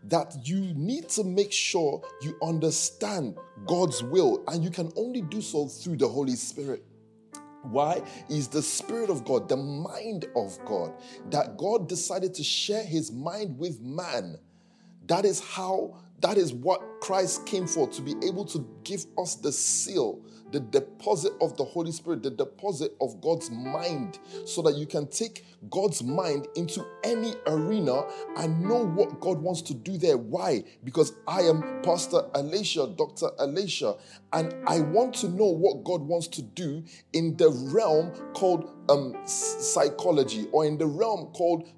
[0.05, 5.41] that you need to make sure you understand God's will, and you can only do
[5.41, 6.85] so through the Holy Spirit.
[7.63, 8.03] Why?
[8.29, 10.95] Is the Spirit of God, the mind of God,
[11.31, 14.37] that God decided to share his mind with man.
[15.07, 19.37] That is how, that is what Christ came for, to be able to give us
[19.37, 20.21] the seal
[20.53, 25.07] the deposit of the Holy Spirit, the deposit of God's mind, so that you can
[25.09, 28.03] take God's mind into any arena
[28.37, 30.17] and know what God wants to do there.
[30.17, 30.65] Why?
[30.85, 33.31] Because I am Pastor Alicia, Dr.
[33.39, 33.97] Alicia,
[34.33, 39.17] and I want to know what God wants to do in the realm called um,
[39.27, 41.69] psychology or in the realm called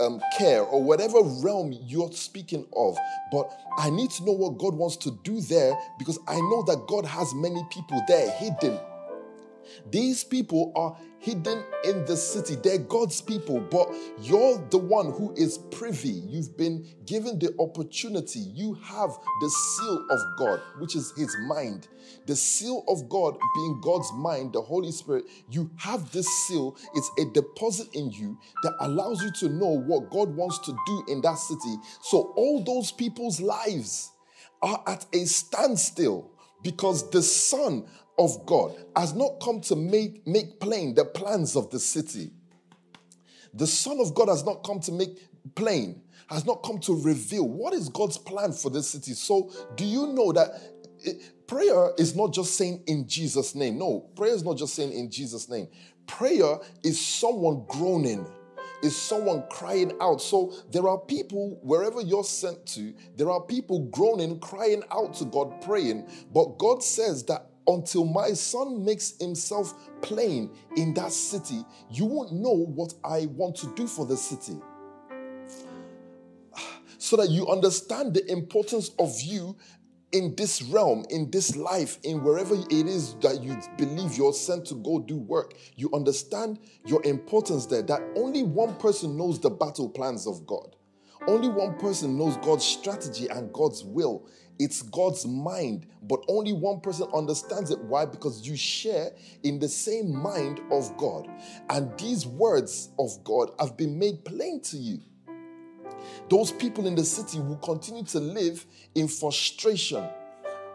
[0.00, 2.96] um, care or whatever realm you're speaking of.
[3.32, 6.86] But I need to know what God wants to do there because I know that
[6.88, 8.78] God has many people there hidden.
[9.90, 12.56] These people are hidden in the city.
[12.56, 13.88] They're God's people, but
[14.22, 16.08] you're the one who is privy.
[16.08, 18.40] You've been given the opportunity.
[18.40, 21.88] You have the seal of God, which is His mind.
[22.26, 25.24] The seal of God being God's mind, the Holy Spirit.
[25.50, 26.76] You have this seal.
[26.94, 31.04] It's a deposit in you that allows you to know what God wants to do
[31.08, 31.76] in that city.
[32.00, 34.10] So all those people's lives
[34.62, 36.30] are at a standstill
[36.62, 37.86] because the Son
[38.20, 42.30] of God has not come to make, make plain the plans of the city.
[43.54, 45.18] The Son of God has not come to make
[45.54, 49.12] plain, has not come to reveal what is God's plan for this city.
[49.14, 50.50] So, do you know that
[51.02, 53.78] it, prayer is not just saying in Jesus' name?
[53.78, 55.66] No, prayer is not just saying in Jesus' name.
[56.06, 58.26] Prayer is someone groaning
[58.82, 60.20] is someone crying out.
[60.20, 65.24] So there are people, wherever you're sent to, there are people groaning, crying out to
[65.26, 66.08] God, praying.
[66.32, 72.32] But God says that until my son makes himself plain in that city, you won't
[72.32, 74.58] know what I want to do for the city.
[76.98, 79.56] So that you understand the importance of you
[80.12, 84.66] in this realm, in this life, in wherever it is that you believe you're sent
[84.66, 87.82] to go do work, you understand your importance there.
[87.82, 90.76] That only one person knows the battle plans of God.
[91.26, 94.26] Only one person knows God's strategy and God's will
[94.60, 97.80] it's God's mind, but only one person understands it.
[97.80, 98.04] Why?
[98.04, 99.10] Because you share
[99.42, 101.28] in the same mind of God.
[101.70, 105.00] And these words of God have been made plain to you.
[106.28, 110.06] Those people in the city will continue to live in frustration,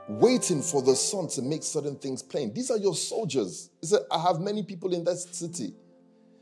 [0.09, 2.55] waiting for the Son to make certain things plain.
[2.55, 3.69] These are your soldiers.
[3.81, 5.75] He said, I have many people in that city.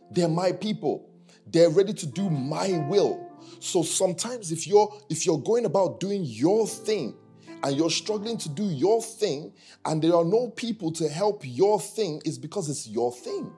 [0.09, 1.09] They're my people.
[1.45, 3.29] They're ready to do my will.
[3.59, 7.17] So sometimes if you're if you're going about doing your thing,
[7.63, 9.53] and you're struggling to do your thing
[9.85, 13.51] and there are no people to help your thing is because it's your thing.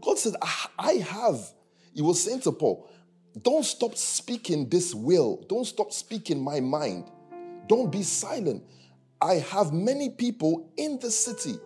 [0.00, 0.34] God said,
[0.78, 1.40] I have.
[1.92, 2.88] He was saying to Paul,
[3.42, 5.44] don't stop speaking this will.
[5.48, 7.10] Don't stop speaking my mind.
[7.66, 8.62] Don't be silent.
[9.20, 11.58] I have many people in the city.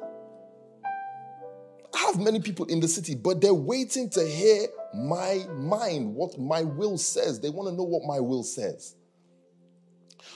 [1.95, 6.39] I have many people in the city, but they're waiting to hear my mind, what
[6.39, 7.41] my will says.
[7.41, 8.95] They want to know what my will says.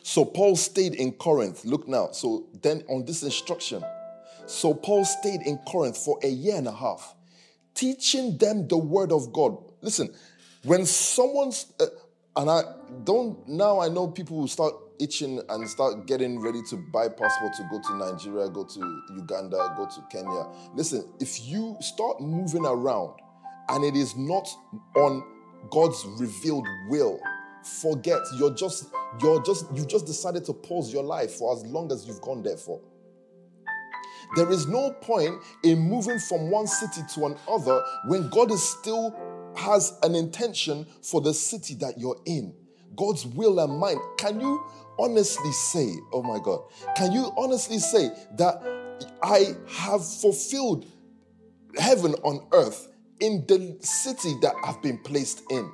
[0.03, 1.65] So Paul stayed in Corinth.
[1.65, 2.11] Look now.
[2.13, 3.85] So then on this instruction,
[4.47, 7.15] so Paul stayed in Corinth for a year and a half,
[7.75, 9.57] teaching them the word of God.
[9.81, 10.13] Listen,
[10.65, 11.87] when someone's, uh,
[12.37, 12.63] and I
[13.05, 17.53] don't, now I know people will start itching and start getting ready to buy passport
[17.55, 20.47] to go to Nigeria, go to Uganda, go to Kenya.
[20.75, 23.19] Listen, if you start moving around
[23.69, 24.49] and it is not
[24.95, 25.25] on
[25.71, 27.19] God's revealed will,
[27.81, 28.21] forget.
[28.37, 28.87] You're just,
[29.21, 32.43] you're just, you've just decided to pause your life for as long as you've gone
[32.43, 32.81] there for.
[34.37, 39.15] There is no point in moving from one city to another when God is still
[39.57, 42.55] has an intention for the city that you're in.
[42.97, 44.01] God's will and mind.
[44.17, 44.65] Can you
[44.99, 46.61] honestly say, oh my God,
[46.97, 48.63] can you honestly say that
[49.23, 50.87] I have fulfilled
[51.79, 52.89] heaven on earth
[53.21, 55.71] in the city that I've been placed in?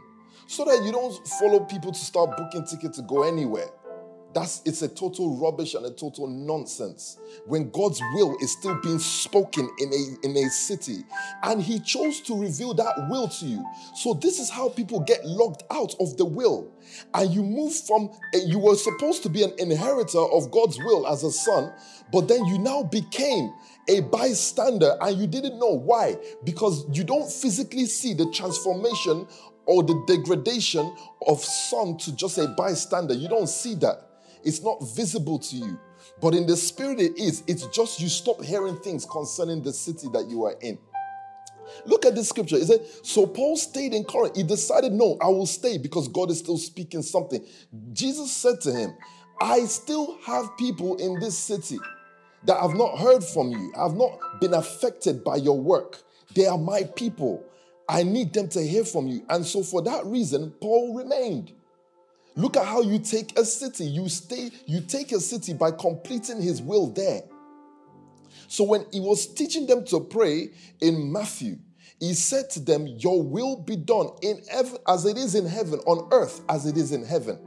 [0.49, 3.69] So that you don't follow people to start booking tickets to go anywhere.
[4.35, 7.19] That's it's a total rubbish and a total nonsense.
[7.47, 11.05] When God's will is still being spoken in a in a city,
[11.43, 13.65] and He chose to reveal that will to you.
[13.95, 16.71] So this is how people get locked out of the will,
[17.13, 21.25] and you move from you were supposed to be an inheritor of God's will as
[21.25, 21.73] a son,
[22.11, 23.53] but then you now became
[23.89, 29.27] a bystander, and you didn't know why because you don't physically see the transformation
[29.69, 30.97] or the degradation
[31.27, 33.13] of son to just a bystander.
[33.13, 34.09] You don't see that.
[34.43, 35.79] It's not visible to you.
[36.23, 37.45] But in the spirit, it is.
[37.47, 40.79] It's just you stop hearing things concerning the city that you are in.
[41.85, 42.57] Look at this scripture.
[42.57, 44.37] It said, So Paul stayed in Corinth.
[44.37, 47.45] He decided, No, I will stay because God is still speaking something.
[47.93, 48.95] Jesus said to him,
[49.39, 51.79] I still have people in this city
[52.45, 55.99] that have not heard from you, have not been affected by your work.
[56.35, 57.45] They are my people.
[57.89, 59.25] I need them to hear from you.
[59.29, 61.53] And so, for that reason, Paul remained.
[62.37, 63.85] Look at how you take a city.
[63.85, 67.23] You stay, you take a city by completing his will there.
[68.47, 71.59] So when he was teaching them to pray in Matthew,
[71.99, 75.81] he said to them, Your will be done in heaven as it is in heaven,
[75.81, 77.39] on earth as it is in heaven.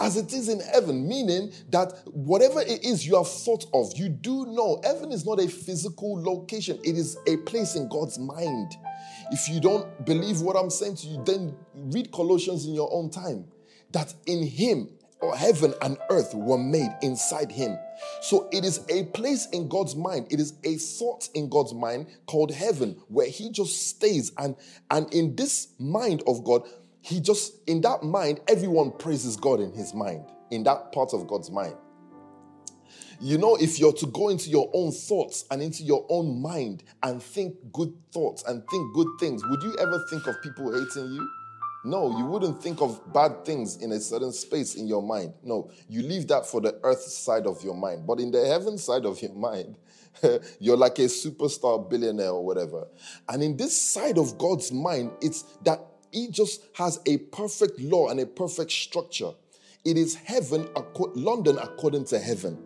[0.00, 4.08] As it is in heaven, meaning that whatever it is you have thought of, you
[4.08, 8.72] do know heaven is not a physical location, it is a place in God's mind.
[9.30, 13.10] If you don't believe what I'm saying to you, then read Colossians in your own
[13.10, 13.46] time
[13.92, 14.90] that in him
[15.20, 17.78] or heaven and earth were made inside him.
[18.20, 20.26] So it is a place in God's mind.
[20.30, 24.56] It is a thought in God's mind called heaven where he just stays and
[24.90, 26.62] and in this mind of God,
[27.04, 31.26] he just in that mind everyone praises God in his mind, in that part of
[31.26, 31.76] God's mind.
[33.20, 36.82] You know, if you're to go into your own thoughts and into your own mind
[37.02, 41.12] and think good thoughts and think good things, would you ever think of people hating
[41.12, 41.28] you?
[41.84, 45.34] No, you wouldn't think of bad things in a certain space in your mind.
[45.42, 48.06] No, you leave that for the earth side of your mind.
[48.06, 49.76] But in the heaven side of your mind,
[50.58, 52.86] you're like a superstar billionaire or whatever.
[53.28, 55.80] And in this side of God's mind, it's that
[56.14, 59.32] He just has a perfect law and a perfect structure.
[59.84, 60.68] It is heaven,
[61.14, 62.62] London according to heaven.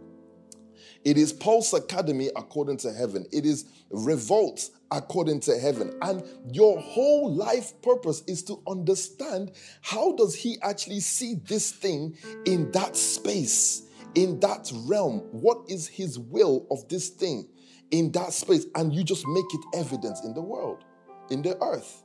[1.04, 3.26] It is Pulse Academy according to heaven.
[3.32, 5.96] It is Revolt according to heaven.
[6.02, 6.22] And
[6.52, 12.70] your whole life purpose is to understand how does he actually see this thing in
[12.72, 15.20] that space, in that realm?
[15.32, 17.48] What is his will of this thing
[17.90, 18.66] in that space?
[18.74, 20.84] And you just make it evident in the world,
[21.30, 22.02] in the earth.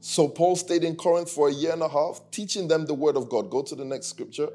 [0.00, 3.16] So Paul stayed in Corinth for a year and a half, teaching them the word
[3.16, 3.50] of God.
[3.50, 4.48] Go to the next scripture.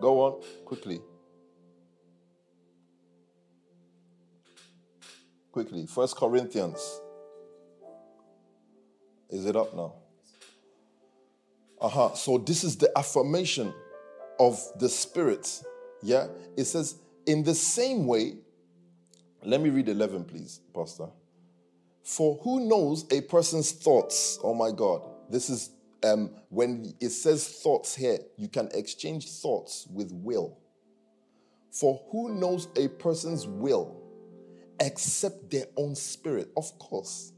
[0.00, 1.00] Go on quickly.
[5.50, 5.86] Quickly.
[5.86, 7.00] First Corinthians.
[9.30, 9.94] Is it up now?
[11.80, 12.14] Uh-huh.
[12.14, 13.72] So this is the affirmation
[14.38, 15.62] of the spirit.
[16.02, 16.26] Yeah.
[16.56, 18.34] It says, in the same way,
[19.42, 21.08] let me read 11, please, Pastor.
[22.04, 24.38] For who knows a person's thoughts?
[24.42, 25.02] Oh my God.
[25.30, 25.70] This is
[26.04, 30.58] um, when it says thoughts here, you can exchange thoughts with will.
[31.70, 34.02] For who knows a person's will
[34.78, 36.50] except their own spirit?
[36.56, 37.32] Of course,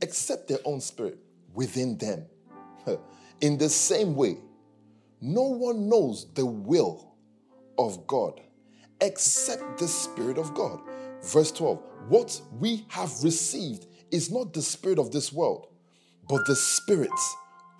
[0.00, 1.18] except their own spirit
[1.52, 2.24] within them.
[3.42, 4.38] In the same way,
[5.20, 7.14] no one knows the will
[7.78, 8.40] of God
[9.00, 10.80] except the Spirit of God.
[11.22, 15.68] Verse 12 What we have received is not the Spirit of this world,
[16.28, 17.10] but the Spirit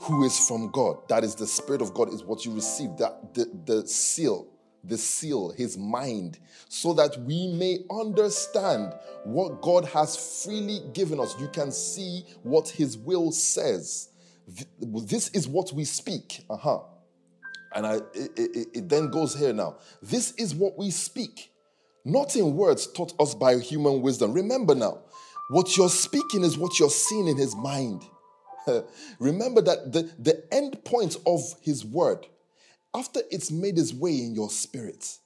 [0.01, 0.97] who is from God.
[1.09, 2.97] That is the Spirit of God, is what you receive.
[2.97, 4.49] That the, the seal,
[4.84, 6.38] the seal, his mind,
[6.68, 11.38] so that we may understand what God has freely given us.
[11.40, 14.09] You can see what his will says.
[14.80, 16.45] This is what we speak.
[16.51, 16.80] Uh-huh.
[17.74, 19.76] And I, it, it, it then goes here now.
[20.03, 21.51] This is what we speak,
[22.05, 24.32] not in words taught us by human wisdom.
[24.32, 25.00] Remember now,
[25.50, 28.05] what you're speaking is what you're seeing in his mind.
[29.18, 32.26] Remember that the, the end point of his word,
[32.94, 35.18] after it's made its way in your spirit,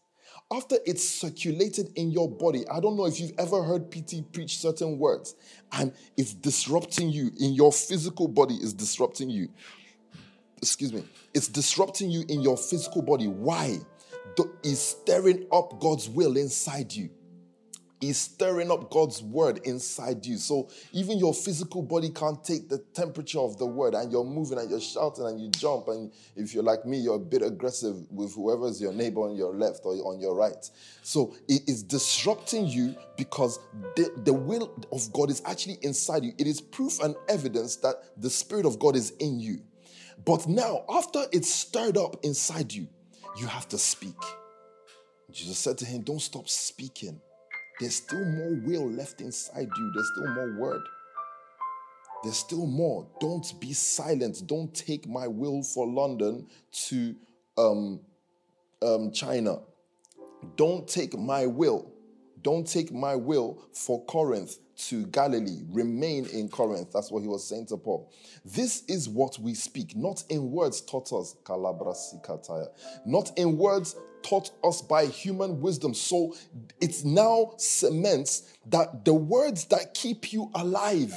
[0.53, 4.59] after it's circulated in your body, I don't know if you've ever heard PT preach
[4.59, 5.35] certain words
[5.73, 9.49] and it's disrupting you in your physical body, is disrupting you.
[10.59, 11.05] Excuse me,
[11.35, 13.27] it's disrupting you in your physical body.
[13.27, 13.79] Why?
[14.63, 17.11] It's stirring up God's will inside you
[18.01, 20.37] is stirring up God's word inside you.
[20.37, 24.59] So even your physical body can't take the temperature of the word, and you're moving
[24.59, 25.89] and you're shouting and you jump.
[25.89, 29.55] And if you're like me, you're a bit aggressive with whoever's your neighbor on your
[29.55, 30.71] left or on your right.
[31.03, 33.59] So it is disrupting you because
[33.97, 36.33] the, the will of God is actually inside you.
[36.39, 39.61] It is proof and evidence that the Spirit of God is in you.
[40.25, 42.89] But now, after it's stirred up inside you,
[43.37, 44.17] you have to speak.
[45.31, 47.21] Jesus said to him, Don't stop speaking
[47.79, 49.93] there's still more will left inside you.
[49.95, 50.83] There's still more word.
[52.23, 53.07] There's still more.
[53.21, 54.47] Don't be silent.
[54.47, 56.47] Don't take my will for London
[56.89, 57.15] to
[57.59, 58.01] um,
[58.81, 59.61] um, China.
[60.57, 61.93] Don't take my will.
[62.47, 65.65] Don't take my will for Corinth to Galilee.
[65.69, 66.93] Remain in Corinth.
[66.93, 68.09] That's what he was saying to Paul.
[68.45, 71.35] This is what we speak, not in words taught us,
[73.05, 75.93] not in words taught us by human wisdom.
[75.93, 76.37] So
[76.81, 81.17] it now cements that the words that keep you alive,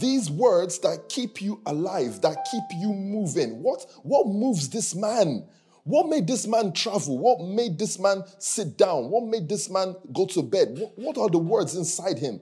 [0.00, 5.46] these words that keep you alive, that keep you moving, what, what moves this man?
[5.90, 7.18] What made this man travel?
[7.18, 9.10] What made this man sit down?
[9.10, 10.80] What made this man go to bed?
[10.94, 12.40] What, are the words inside him?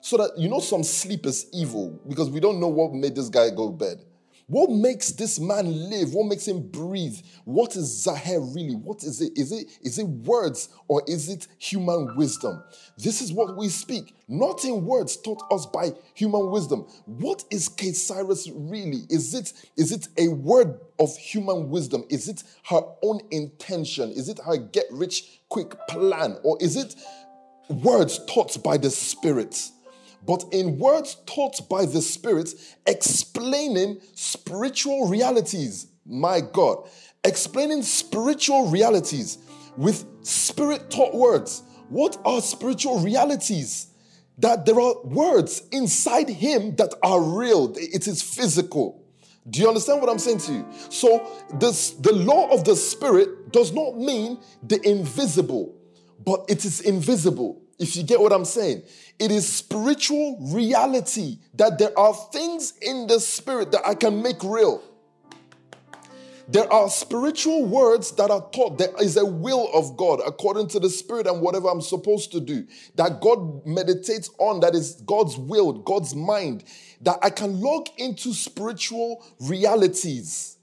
[0.00, 3.28] So that you know some sleep is evil because we don't know what made this
[3.28, 4.04] guy go to bed.
[4.48, 6.14] What makes this man live?
[6.14, 7.18] What makes him breathe?
[7.44, 8.74] What is Zahir really?
[8.74, 9.36] What is it?
[9.36, 12.64] Is it is it words or is it human wisdom?
[12.96, 16.86] This is what we speak, not in words taught us by human wisdom.
[17.04, 19.02] What is Kate Cyrus really?
[19.10, 22.04] Is it is it a word of human wisdom?
[22.08, 24.12] Is it her own intention?
[24.12, 26.38] Is it her get rich quick plan?
[26.42, 26.94] Or is it
[27.68, 29.72] words taught by the Spirit?
[30.26, 32.50] But in words taught by the Spirit,
[32.86, 35.86] explaining spiritual realities.
[36.04, 36.88] My God,
[37.24, 39.38] explaining spiritual realities
[39.76, 41.62] with spirit taught words.
[41.88, 43.88] What are spiritual realities?
[44.38, 49.04] That there are words inside him that are real, it is physical.
[49.48, 50.66] Do you understand what I'm saying to you?
[50.90, 55.74] So, this, the law of the Spirit does not mean the invisible,
[56.24, 57.62] but it is invisible.
[57.78, 58.82] If you get what I'm saying,
[59.18, 64.42] it is spiritual reality that there are things in the spirit that I can make
[64.42, 64.82] real.
[66.50, 68.78] There are spiritual words that are taught.
[68.78, 72.40] There is a will of God according to the Spirit and whatever I'm supposed to
[72.40, 72.66] do
[72.96, 76.64] that God meditates on, that is God's will, God's mind,
[77.02, 80.57] that I can log into spiritual realities.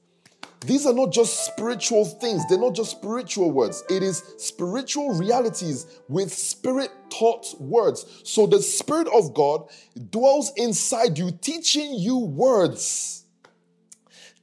[0.61, 3.83] These are not just spiritual things, they're not just spiritual words.
[3.89, 8.21] It is spiritual realities with spirit taught words.
[8.23, 9.69] So the Spirit of God
[10.09, 13.25] dwells inside you, teaching you words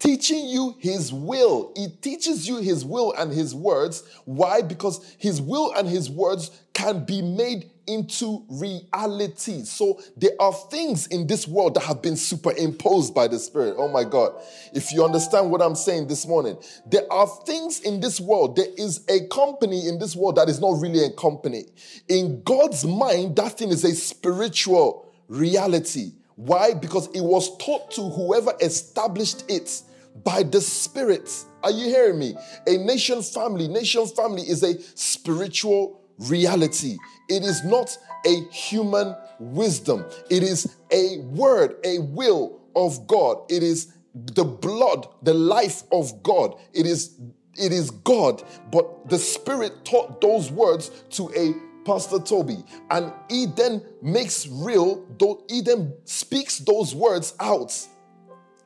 [0.03, 1.73] teaching you his will.
[1.77, 4.03] He teaches you his will and his words.
[4.25, 4.61] Why?
[4.61, 9.65] Because his will and his words can be made into reality.
[9.65, 13.75] So there are things in this world that have been superimposed by the Spirit.
[13.79, 14.33] Oh my God.
[14.73, 16.57] If you understand what I'm saying this morning,
[16.87, 18.57] there are things in this world.
[18.57, 21.65] There is a company in this world that is not really a company.
[22.09, 26.13] In God's mind, that thing is a spiritual reality.
[26.37, 26.75] Why?
[26.75, 29.83] Because it was taught to whoever established it
[30.25, 31.31] by the Spirit.
[31.63, 32.37] Are you hearing me?
[32.67, 36.97] A nation family, nation family is a spiritual reality.
[37.29, 37.97] It is not
[38.27, 40.05] a human wisdom.
[40.31, 43.39] It is a word, a will of God.
[43.51, 46.57] It is the blood, the life of God.
[46.73, 47.19] It is
[47.55, 51.53] it is God, but the Spirit taught those words to a
[51.85, 55.05] Pastor Toby, and he then makes real,
[55.51, 57.77] he then speaks those words out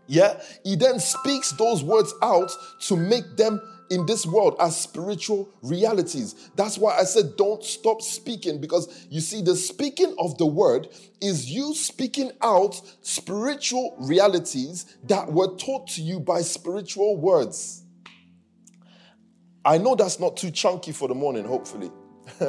[0.09, 2.50] yeah, he then speaks those words out
[2.82, 3.61] to make them
[3.91, 6.51] in this world are spiritual realities.
[6.57, 10.89] That's why I said don't stop speaking because you see, the speaking of the word
[11.20, 17.82] is you speaking out spiritual realities that were taught to you by spiritual words.
[19.64, 21.91] I know that's not too chunky for the morning, hopefully.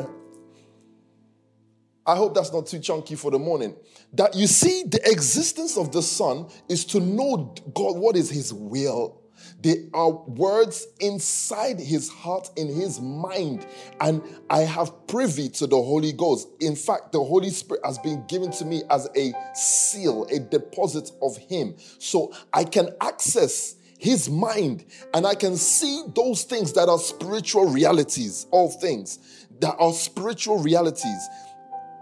[2.05, 3.75] I hope that's not too chunky for the morning.
[4.13, 8.53] That you see, the existence of the Son is to know God, what is His
[8.53, 9.21] will.
[9.67, 13.67] There are words inside His heart, in His mind,
[13.99, 16.47] and I have privy to the Holy Ghost.
[16.61, 21.11] In fact, the Holy Spirit has been given to me as a seal, a deposit
[21.21, 21.75] of Him.
[21.99, 27.65] So I can access his mind and I can see those things that are spiritual
[27.65, 31.27] realities, all things that are spiritual realities.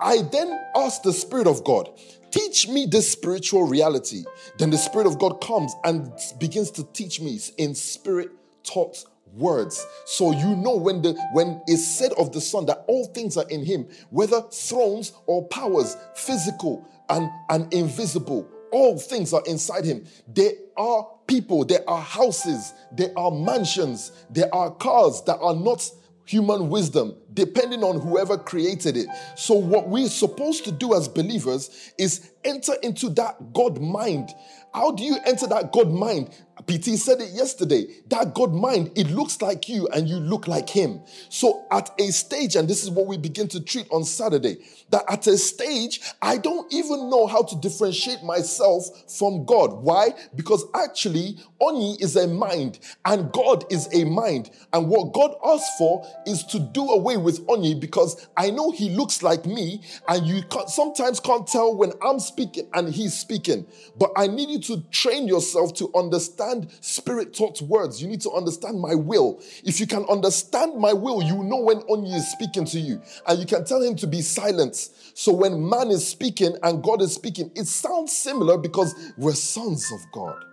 [0.01, 1.89] I then ask the Spirit of God,
[2.35, 4.25] teach me this spiritual reality.
[4.57, 8.29] Then the Spirit of God comes and begins to teach me in spirit
[8.63, 13.05] taught words so you know when the when it's said of the son that all
[13.07, 19.43] things are in him whether thrones or powers physical and and invisible all things are
[19.45, 25.37] inside him there are people there are houses there are mansions there are cars that
[25.39, 25.85] are not
[26.25, 29.07] human wisdom, depending on whoever created it.
[29.35, 34.33] So, what we're supposed to do as believers is enter into that God mind.
[34.75, 36.31] How do you enter that God mind?
[36.67, 37.85] PT said it yesterday.
[38.07, 41.01] That God mind, it looks like you and you look like him.
[41.29, 44.57] So at a stage, and this is what we begin to treat on Saturday,
[44.89, 48.85] that at a stage, I don't even know how to differentiate myself
[49.17, 49.73] from God.
[49.73, 50.09] Why?
[50.35, 54.49] Because actually, Oni is a mind and God is a mind.
[54.73, 58.89] And what God asks for is to do away with Oni because I know he
[58.89, 63.67] looks like me and you can't, sometimes can't tell when I'm speaking and he's speaking.
[63.97, 68.01] But I need you to train yourself to understand spirit taught words.
[68.01, 69.41] You need to understand my will.
[69.63, 73.39] If you can understand my will, you know when Oni is speaking to you and
[73.39, 74.75] you can tell him to be silent.
[75.13, 79.91] So when man is speaking and God is speaking, it sounds similar because we're sons
[79.91, 80.45] of God.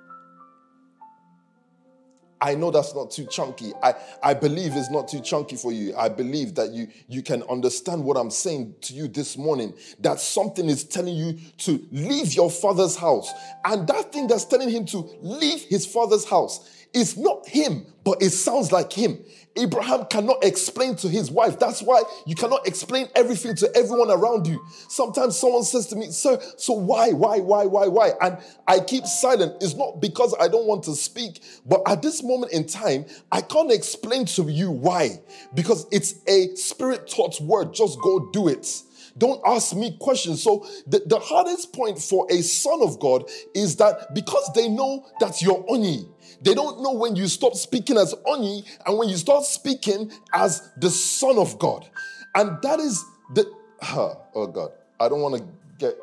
[2.42, 3.72] I know that's not too chunky.
[3.84, 5.94] I, I believe it's not too chunky for you.
[5.96, 9.72] I believe that you, you can understand what I'm saying to you this morning.
[10.00, 13.32] That something is telling you to leave your father's house.
[13.64, 18.20] And that thing that's telling him to leave his father's house is not him, but
[18.20, 19.24] it sounds like him.
[19.56, 21.58] Abraham cannot explain to his wife.
[21.58, 24.64] That's why you cannot explain everything to everyone around you.
[24.88, 28.12] Sometimes someone says to me, Sir, so why, why, why, why, why?
[28.20, 29.62] And I keep silent.
[29.62, 33.42] It's not because I don't want to speak, but at this moment in time, I
[33.42, 35.20] can't explain to you why.
[35.54, 37.74] Because it's a spirit taught word.
[37.74, 38.82] Just go do it.
[39.18, 40.42] Don't ask me questions.
[40.42, 45.06] So, the, the hardest point for a son of God is that because they know
[45.20, 46.08] that you're Oni,
[46.42, 50.70] they don't know when you stop speaking as Oni and when you start speaking as
[50.76, 51.88] the Son of God.
[52.34, 55.44] And that is the, uh, oh God, I don't want to
[55.78, 55.96] get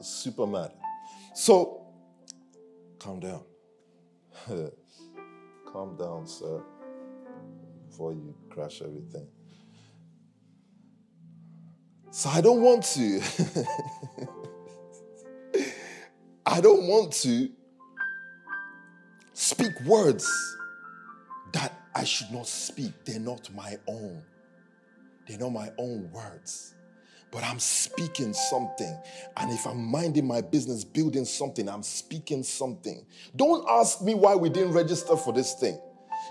[0.00, 0.72] super mad.
[1.34, 1.86] So,
[2.98, 3.42] calm down.
[5.72, 6.62] calm down, sir,
[7.88, 9.26] before you crash everything.
[12.12, 13.20] So, I don't want to.
[16.46, 17.48] I don't want to
[19.34, 20.26] speak words
[21.52, 22.92] that I should not speak.
[23.04, 24.22] They're not my own.
[25.28, 26.74] They're not my own words.
[27.30, 28.96] But I'm speaking something.
[29.36, 33.04] And if I'm minding my business, building something, I'm speaking something.
[33.34, 35.78] Don't ask me why we didn't register for this thing.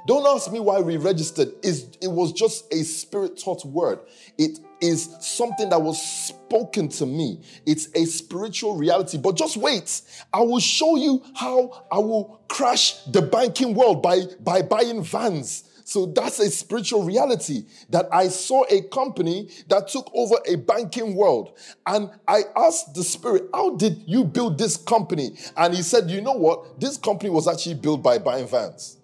[0.05, 1.53] Don't ask me why we registered.
[1.63, 3.99] It was just a spirit taught word.
[4.37, 7.41] It is something that was spoken to me.
[7.65, 9.17] It's a spiritual reality.
[9.17, 10.01] But just wait.
[10.33, 15.69] I will show you how I will crash the banking world by, by buying vans.
[15.85, 21.15] So that's a spiritual reality that I saw a company that took over a banking
[21.15, 21.57] world.
[21.85, 25.37] And I asked the spirit, How did you build this company?
[25.55, 26.79] And he said, You know what?
[26.79, 28.97] This company was actually built by buying vans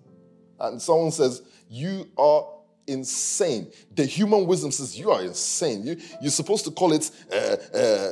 [0.60, 2.48] and someone says, You are
[2.88, 3.72] insane.
[3.96, 5.86] The human wisdom says, You are insane.
[5.86, 8.12] You, you're supposed to call it uh, uh,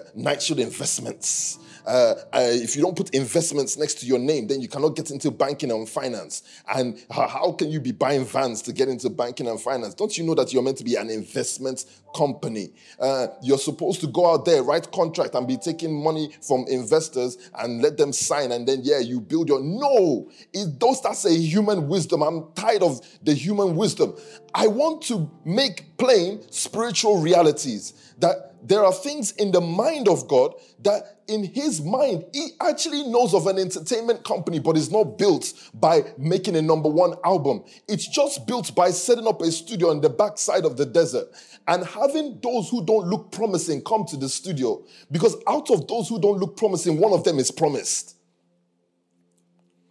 [0.60, 1.60] Investments.
[1.88, 5.10] Uh, uh, if you don't put investments next to your name, then you cannot get
[5.10, 6.44] into banking and finance.
[6.76, 9.94] And how, can you be buying vans to get into banking and finance?
[9.94, 12.74] Don't you know that you're meant to be an investment company?
[13.00, 17.38] Uh, you're supposed to go out there, write contract, and be taking money from investors
[17.60, 19.62] and let them sign, and then yeah, you build your.
[19.62, 21.02] No, it does.
[21.02, 22.22] That's a human wisdom.
[22.22, 24.14] I'm tired of the human wisdom.
[24.54, 30.28] I want to make plain spiritual realities that there are things in the mind of
[30.28, 35.18] God that in his mind, he actually knows of an entertainment company, but it's not
[35.18, 37.64] built by making a number one album.
[37.88, 41.28] It's just built by setting up a studio on the backside of the desert
[41.68, 44.84] and having those who don't look promising come to the studio.
[45.12, 48.17] Because out of those who don't look promising, one of them is promised.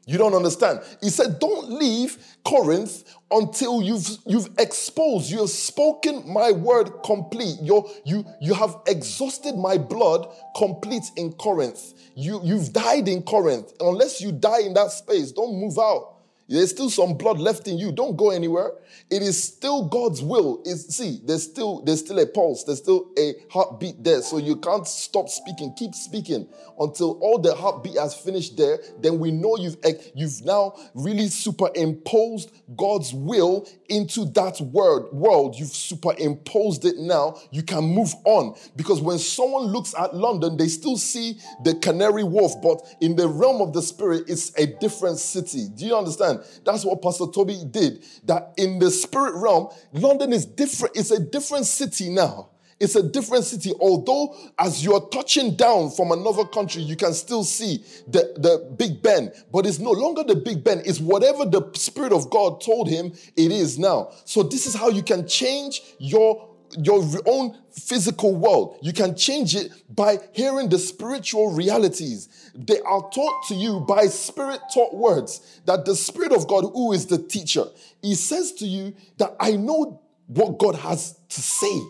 [0.09, 0.80] You don't understand.
[1.02, 7.57] He said, Don't leave Corinth until you've you've exposed, you have spoken my word complete.
[7.61, 11.92] you you you have exhausted my blood complete in Corinth.
[12.14, 13.72] You you've died in Corinth.
[13.80, 16.15] Unless you die in that space, don't move out.
[16.49, 17.90] There's still some blood left in you.
[17.90, 18.72] Don't go anywhere.
[19.11, 20.62] It is still God's will.
[20.64, 22.62] Is see, there's still there's still a pulse.
[22.62, 24.22] There's still a heartbeat there.
[24.22, 25.74] So you can't stop speaking.
[25.76, 28.78] Keep speaking until all the heartbeat has finished there.
[29.01, 29.76] Then we know you've
[30.14, 35.57] you've now really superimposed God's will into that word world.
[35.59, 37.40] You've superimposed it now.
[37.51, 42.24] You can move on because when someone looks at London, they still see the Canary
[42.24, 45.68] Wharf, but in the realm of the spirit, it's a different city.
[45.74, 46.36] Do you understand?
[46.64, 48.05] That's what Pastor Toby did.
[48.24, 50.97] That in the spirit realm, London is different.
[50.97, 52.51] It's a different city now.
[52.78, 53.72] It's a different city.
[53.80, 59.03] Although, as you're touching down from another country, you can still see the, the Big
[59.03, 60.82] Ben, but it's no longer the Big Ben.
[60.84, 64.11] It's whatever the Spirit of God told him it is now.
[64.24, 68.78] So, this is how you can change your your own physical world.
[68.82, 72.50] You can change it by hearing the spiritual realities.
[72.54, 76.92] They are taught to you by spirit taught words that the Spirit of God, who
[76.92, 77.64] is the teacher,
[78.02, 81.80] he says to you that I know what God has to say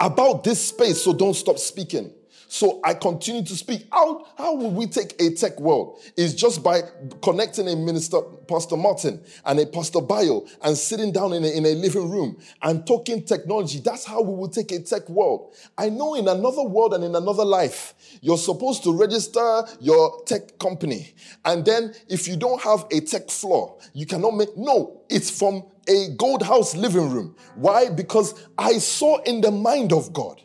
[0.00, 2.12] about this space, so don't stop speaking.
[2.52, 3.86] So I continue to speak.
[3.92, 6.00] How, how will we take a tech world?
[6.16, 6.82] It's just by
[7.22, 11.64] connecting a minister, Pastor Martin, and a Pastor Bio, and sitting down in a, in
[11.64, 13.78] a living room and talking technology.
[13.78, 15.54] That's how we will take a tech world.
[15.78, 20.58] I know in another world and in another life, you're supposed to register your tech
[20.58, 21.14] company.
[21.44, 25.66] And then if you don't have a tech floor, you cannot make, no, it's from
[25.88, 27.36] a gold house living room.
[27.54, 27.90] Why?
[27.90, 30.42] Because I saw in the mind of God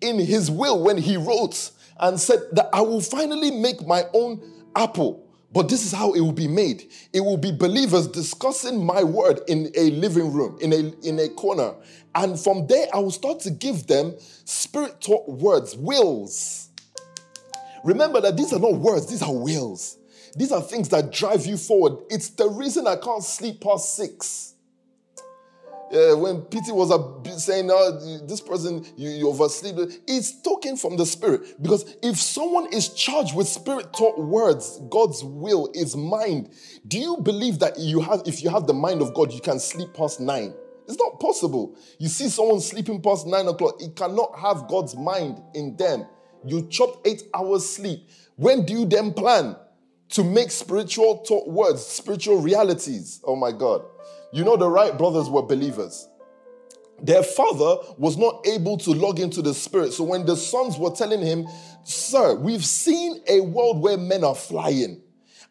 [0.00, 1.70] in his will when he wrote
[2.00, 4.40] and said that I will finally make my own
[4.76, 5.24] apple.
[5.50, 6.90] But this is how it will be made.
[7.12, 11.28] It will be believers discussing my word in a living room, in a, in a
[11.30, 11.74] corner.
[12.14, 16.68] And from there, I will start to give them spirit taught words, wills.
[17.82, 19.96] Remember that these are not words, these are wills.
[20.36, 22.04] These are things that drive you forward.
[22.10, 24.54] It's the reason I can't sleep past six.
[25.92, 26.92] Uh, when Peter was
[27.42, 29.76] saying, oh, this person, you, you oversleep,
[30.06, 31.60] it's talking from the spirit.
[31.62, 36.50] Because if someone is charged with spirit taught words, God's will is mind,
[36.86, 39.58] do you believe that you have, if you have the mind of God, you can
[39.58, 40.52] sleep past nine?
[40.86, 41.76] It's not possible.
[41.98, 46.06] You see someone sleeping past nine o'clock, it cannot have God's mind in them.
[46.44, 48.08] You chopped eight hours sleep.
[48.36, 49.56] When do you then plan
[50.10, 53.20] to make spiritual taught words, spiritual realities?
[53.24, 53.84] Oh my God.
[54.32, 56.08] You know, the Wright brothers were believers.
[57.00, 59.92] Their father was not able to log into the spirit.
[59.92, 61.46] So when the sons were telling him,
[61.84, 65.00] Sir, we've seen a world where men are flying,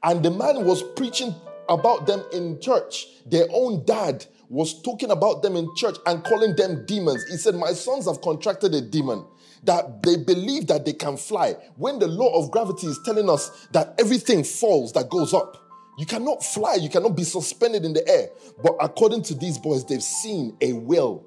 [0.04, 1.34] and the man was preaching
[1.70, 6.56] about them in church, their own dad was talking about them in church and calling
[6.56, 7.26] them demons.
[7.30, 9.26] He said, My sons have contracted a demon
[9.64, 13.68] that they believe that they can fly when the law of gravity is telling us
[13.72, 15.67] that everything falls that goes up.
[15.98, 18.30] You cannot fly, you cannot be suspended in the air.
[18.62, 21.26] But according to these boys, they've seen a will.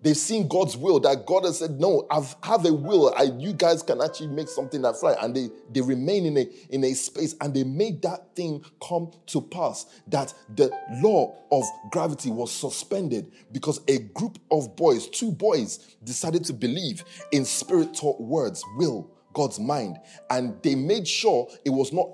[0.00, 3.12] They've seen God's will that God has said, No, I've have a will.
[3.16, 5.16] I, you guys can actually make something that fly.
[5.20, 9.10] And they, they remain in a, in a space and they made that thing come
[9.26, 9.86] to pass.
[10.06, 10.70] That the
[11.02, 17.04] law of gravity was suspended because a group of boys, two boys, decided to believe
[17.32, 19.98] in spirit taught words, will, God's mind.
[20.30, 22.08] And they made sure it was not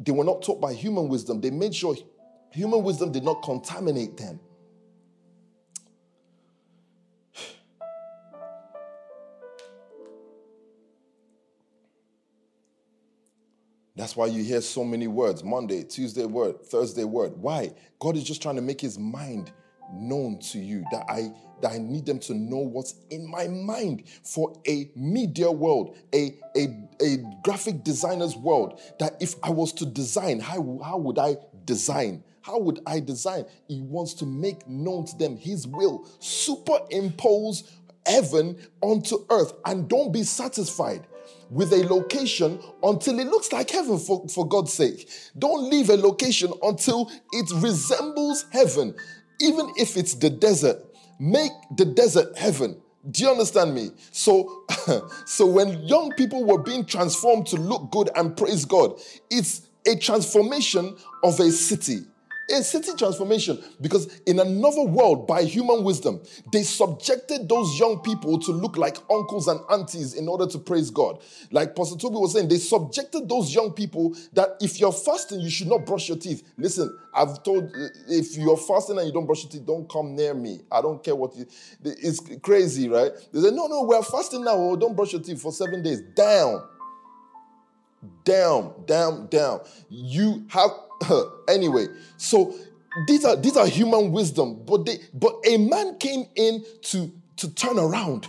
[0.00, 1.40] they were not taught by human wisdom.
[1.40, 1.96] They made sure
[2.50, 4.40] human wisdom did not contaminate them.
[13.96, 17.36] That's why you hear so many words Monday, Tuesday word, Thursday word.
[17.36, 17.72] Why?
[18.00, 19.52] God is just trying to make his mind
[19.92, 21.32] known to you that I
[21.62, 26.36] that I need them to know what's in my mind for a media world, a,
[26.56, 26.68] a,
[27.00, 28.80] a graphic designer's world.
[28.98, 32.22] That if I was to design, how, how would I design?
[32.42, 33.46] How would I design?
[33.66, 37.72] He wants to make known to them his will, superimpose
[38.04, 41.06] heaven onto earth, and don't be satisfied
[41.48, 45.08] with a location until it looks like heaven, for, for God's sake.
[45.38, 48.94] Don't leave a location until it resembles heaven,
[49.40, 50.78] even if it's the desert.
[51.18, 52.80] Make the desert heaven.
[53.10, 53.90] Do you understand me?
[54.10, 54.64] So,
[55.26, 58.98] so when young people were being transformed to look good and praise God,
[59.30, 62.00] it's a transformation of a city.
[62.50, 66.20] A city transformation because in another world, by human wisdom,
[66.52, 70.90] they subjected those young people to look like uncles and aunties in order to praise
[70.90, 71.22] God.
[71.50, 75.48] Like Pastor Toby was saying, they subjected those young people that if you're fasting, you
[75.48, 76.42] should not brush your teeth.
[76.58, 77.70] Listen, I've told
[78.08, 80.60] if you're fasting and you don't brush your teeth, don't come near me.
[80.70, 81.46] I don't care what you.
[81.82, 83.12] It's crazy, right?
[83.32, 84.54] They say, no, no, we're fasting now.
[84.54, 86.02] Oh, don't brush your teeth for seven days.
[86.14, 86.62] Down
[88.24, 89.60] down, down, down.
[89.88, 90.70] You have
[91.48, 91.86] anyway.
[92.16, 92.54] So
[93.06, 97.54] these are these are human wisdom, but they but a man came in to to
[97.54, 98.28] turn around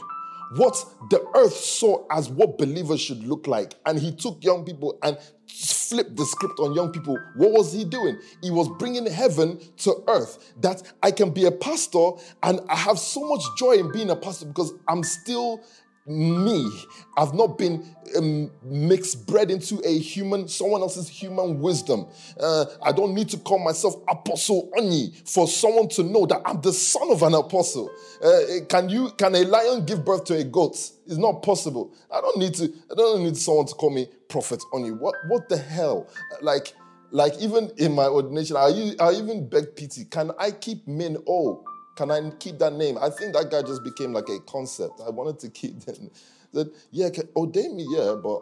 [0.56, 4.98] what the earth saw as what believers should look like, and he took young people
[5.04, 5.18] and
[5.48, 7.18] flipped the script on young people.
[7.36, 8.18] What was he doing?
[8.42, 10.54] He was bringing heaven to earth.
[10.62, 12.12] That I can be a pastor
[12.44, 15.64] and I have so much joy in being a pastor because I'm still
[16.06, 16.70] me.
[17.18, 17.86] I've not been
[18.16, 22.08] um, mixed bred into a human, someone else's human wisdom.
[22.40, 26.62] Uh, I don't need to call myself Apostle Oni for someone to know that I'm
[26.62, 27.90] the son of an apostle.
[28.24, 29.12] Uh, can you?
[29.18, 30.74] Can a lion give birth to a goat?
[31.08, 31.94] It's not possible.
[32.12, 32.66] I don't need to.
[32.92, 34.92] I don't need someone to call me Prophet Oni.
[34.92, 35.16] What?
[35.28, 36.08] What the hell?
[36.42, 36.74] Like,
[37.12, 40.06] like even in my ordination, I, I even beg pity.
[40.06, 41.64] Can I keep Min O?
[41.96, 42.98] Can I keep that name?
[43.02, 45.02] I think that guy just became like a concept.
[45.06, 45.98] I wanted to keep that.
[46.54, 48.42] That yeah, can, ordain me, yeah, but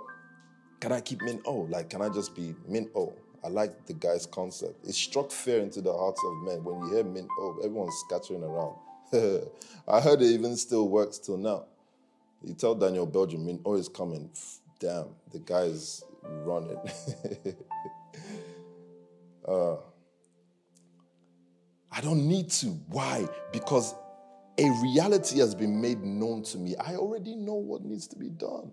[0.79, 1.67] can I keep Min O?
[1.69, 3.13] Like, can I just be Min O?
[3.43, 4.85] I like the guy's concept.
[4.87, 6.63] It struck fear into the hearts of men.
[6.63, 8.75] When you hear Min O, everyone's scattering around.
[9.87, 11.65] I heard it even still works till now.
[12.43, 14.29] You tell Daniel Belgium, Min O is coming.
[14.79, 16.77] Damn, the guy's running.
[19.47, 19.75] uh,
[21.95, 22.67] I don't need to.
[22.87, 23.27] Why?
[23.51, 23.93] Because
[24.57, 26.75] a reality has been made known to me.
[26.75, 28.71] I already know what needs to be done.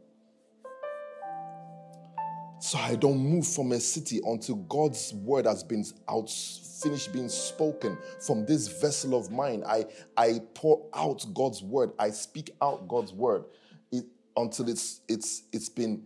[2.61, 7.29] So I don't move from a city until God's word has been out, finished being
[7.29, 9.65] spoken from this vessel of mine.
[9.67, 11.93] I, I pour out God's word.
[11.99, 13.45] I speak out God's word
[13.91, 14.05] it,
[14.37, 16.05] until it's, it's, it's been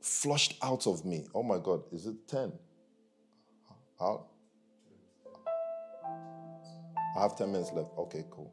[0.00, 1.26] flushed out of me.
[1.34, 2.52] Oh my God, is it 10?
[3.98, 4.26] How?
[7.16, 7.90] I have 10 minutes left.
[7.98, 8.52] Okay, cool.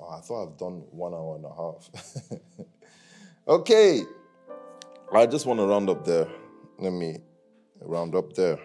[0.00, 1.88] Oh, I thought I've done one hour and a half.
[3.48, 4.02] okay.
[5.12, 6.28] I just want to round up there.
[6.78, 7.18] Let me
[7.80, 8.58] round up there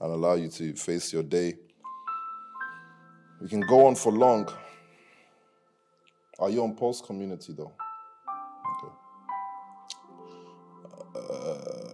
[0.00, 1.54] and allow you to face your day.
[3.40, 4.48] We can go on for long.
[6.38, 7.72] Are you on Pulse Community though?
[8.76, 8.94] Okay.
[11.16, 11.92] Uh,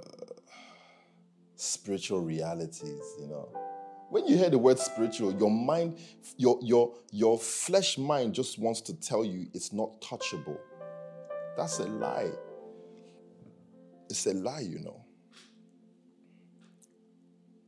[1.57, 3.68] spiritual realities, you know.
[4.11, 5.99] When you hear the word spiritual, your mind,
[6.37, 10.59] your, your, your flesh mind just wants to tell you it's not touchable.
[11.57, 12.31] That's a lie.
[14.09, 15.05] It's a lie, you know.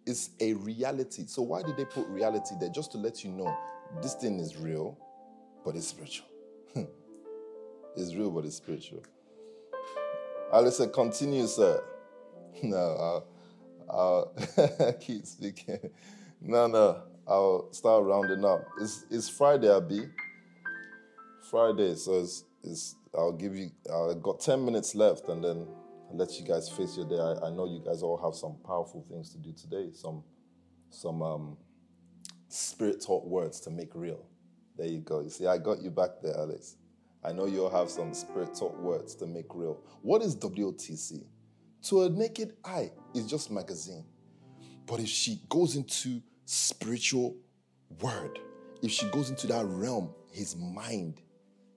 [0.07, 1.25] It's a reality.
[1.27, 2.71] So, why did they put reality there?
[2.71, 3.55] Just to let you know
[4.03, 4.99] this thing is real,
[5.65, 6.27] but it's spiritual.
[7.97, 9.03] it's real, but it's spiritual.
[10.53, 11.83] Ah, Alice continue, sir.
[12.63, 13.25] No,
[13.89, 14.35] I'll,
[14.69, 15.79] I'll keep speaking.
[16.43, 17.03] No, no.
[17.29, 18.67] I'll start rounding up.
[18.81, 20.09] It's it's Friday, Abby.
[21.51, 23.71] Friday, so it's, it's I'll give you.
[23.93, 25.67] I got ten minutes left, and then
[26.11, 27.19] I'll let you guys face your day.
[27.19, 29.91] I, I know you guys all have some powerful things to do today.
[29.93, 30.25] Some
[30.89, 31.57] some um,
[32.49, 34.25] spirit taught words to make real.
[34.77, 35.21] There you go.
[35.21, 36.77] You see, I got you back there, Alex.
[37.23, 39.79] I know you all have some spirit taught words to make real.
[40.01, 41.23] What is WTC?
[41.89, 44.05] To a naked eye, it's just magazine.
[44.87, 47.37] But if she goes into spiritual
[48.01, 48.41] word,
[48.83, 51.21] if she goes into that realm, his mind,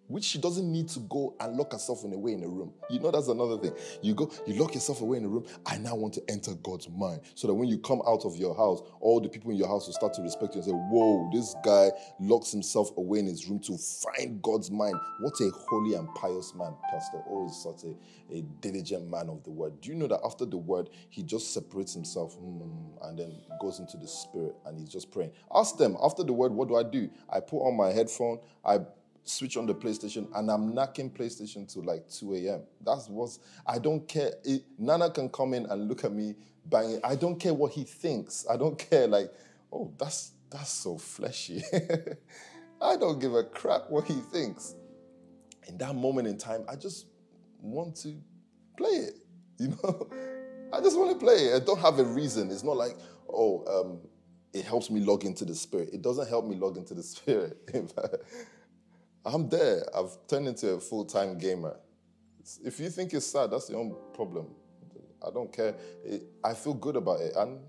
[0.07, 2.73] which she doesn't need to go and lock herself in in a room.
[2.89, 3.73] You know, that's another thing.
[4.01, 5.45] You go, you lock yourself away in a room.
[5.65, 7.21] I now want to enter God's mind.
[7.35, 9.87] So that when you come out of your house, all the people in your house
[9.87, 13.47] will start to respect you and say, Whoa, this guy locks himself away in his
[13.47, 14.95] room to find God's mind.
[15.21, 17.21] What a holy and pious man, Pastor.
[17.29, 19.81] Oh, is such a, a diligent man of the word.
[19.81, 22.61] Do you know that after the word, he just separates himself hmm,
[23.03, 25.31] and then goes into the spirit and he's just praying?
[25.53, 27.09] Ask them, after the word, what do I do?
[27.29, 28.79] I put on my headphone, I
[29.23, 32.61] switch on the PlayStation and I'm knocking PlayStation to like 2 a.m.
[32.85, 34.33] That's what's, I don't care.
[34.43, 36.99] It, Nana can come in and look at me banging.
[37.03, 38.45] I don't care what he thinks.
[38.49, 39.31] I don't care, like,
[39.71, 41.63] oh, that's, that's so fleshy.
[42.81, 44.75] I don't give a crap what he thinks.
[45.67, 47.05] In that moment in time, I just
[47.61, 48.15] want to
[48.77, 49.15] play it,
[49.59, 50.09] you know?
[50.73, 51.61] I just want to play it.
[51.61, 52.51] I don't have a reason.
[52.51, 52.97] It's not like,
[53.29, 53.99] oh, um,
[54.53, 55.89] it helps me log into the spirit.
[55.93, 57.57] It doesn't help me log into the spirit.
[59.25, 59.83] I'm there.
[59.95, 61.77] I've turned into a full time gamer.
[62.63, 64.47] If you think it's sad, that's your own problem.
[65.25, 65.75] I don't care.
[66.43, 67.33] I feel good about it.
[67.35, 67.61] And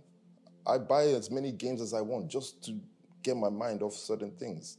[0.67, 2.81] I buy as many games as I want just to
[3.23, 4.79] get my mind off certain things.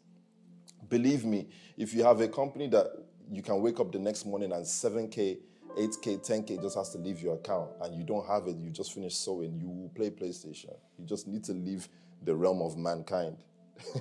[0.89, 1.47] Believe me,
[1.77, 2.87] if you have a company that
[3.31, 5.37] you can wake up the next morning and 7K,
[5.77, 8.93] 8K, 10K just has to leave your account and you don't have it, you just
[8.93, 10.75] finish sewing, you will play PlayStation.
[10.97, 11.87] You just need to leave
[12.23, 13.37] the realm of mankind.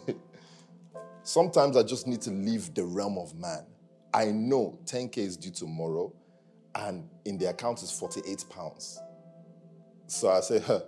[1.25, 3.65] Sometimes I just need to leave the realm of man.
[4.13, 6.13] I know 10K is due tomorrow
[6.75, 9.01] and in the account is 48 pounds.
[10.07, 10.83] So I say, huh,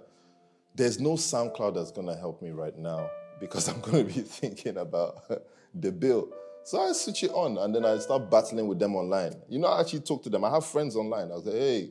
[0.75, 3.11] there's no SoundCloud that's going to help me right now
[3.41, 5.25] because I'm going to be thinking about
[5.75, 6.29] the bill.
[6.65, 9.37] So I switch it on and then I start battling with them online.
[9.49, 10.45] You know, I actually talk to them.
[10.45, 11.33] I have friends online.
[11.33, 11.91] I say, hey,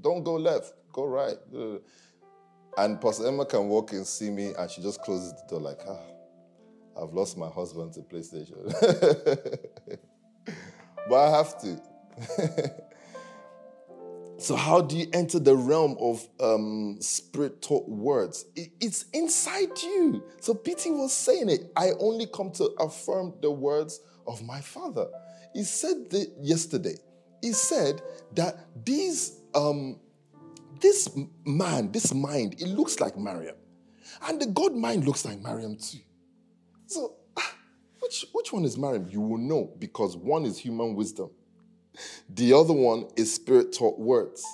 [0.00, 1.36] don't go left, go right.
[2.78, 5.80] And Pastor Emma can walk and see me and she just closes the door like,
[5.86, 5.98] ah,
[7.00, 8.70] I've lost my husband to PlayStation.
[11.08, 12.72] but I have to.
[14.42, 18.44] So, how do you enter the realm of um, spirit taught words?
[18.56, 20.24] It, it's inside you.
[20.40, 20.90] So, P.T.
[20.90, 21.70] was saying it.
[21.76, 25.06] I only come to affirm the words of my father.
[25.54, 26.96] He said that yesterday.
[27.40, 28.02] He said
[28.34, 30.00] that these, um,
[30.80, 31.08] this
[31.46, 33.54] man, this mind, it looks like Mariam.
[34.26, 35.98] And the God mind looks like Mariam too.
[36.92, 37.54] So, ah,
[38.00, 39.08] which, which one is Mariam?
[39.10, 41.30] You will know because one is human wisdom
[42.28, 44.44] the other one is spirit taught words.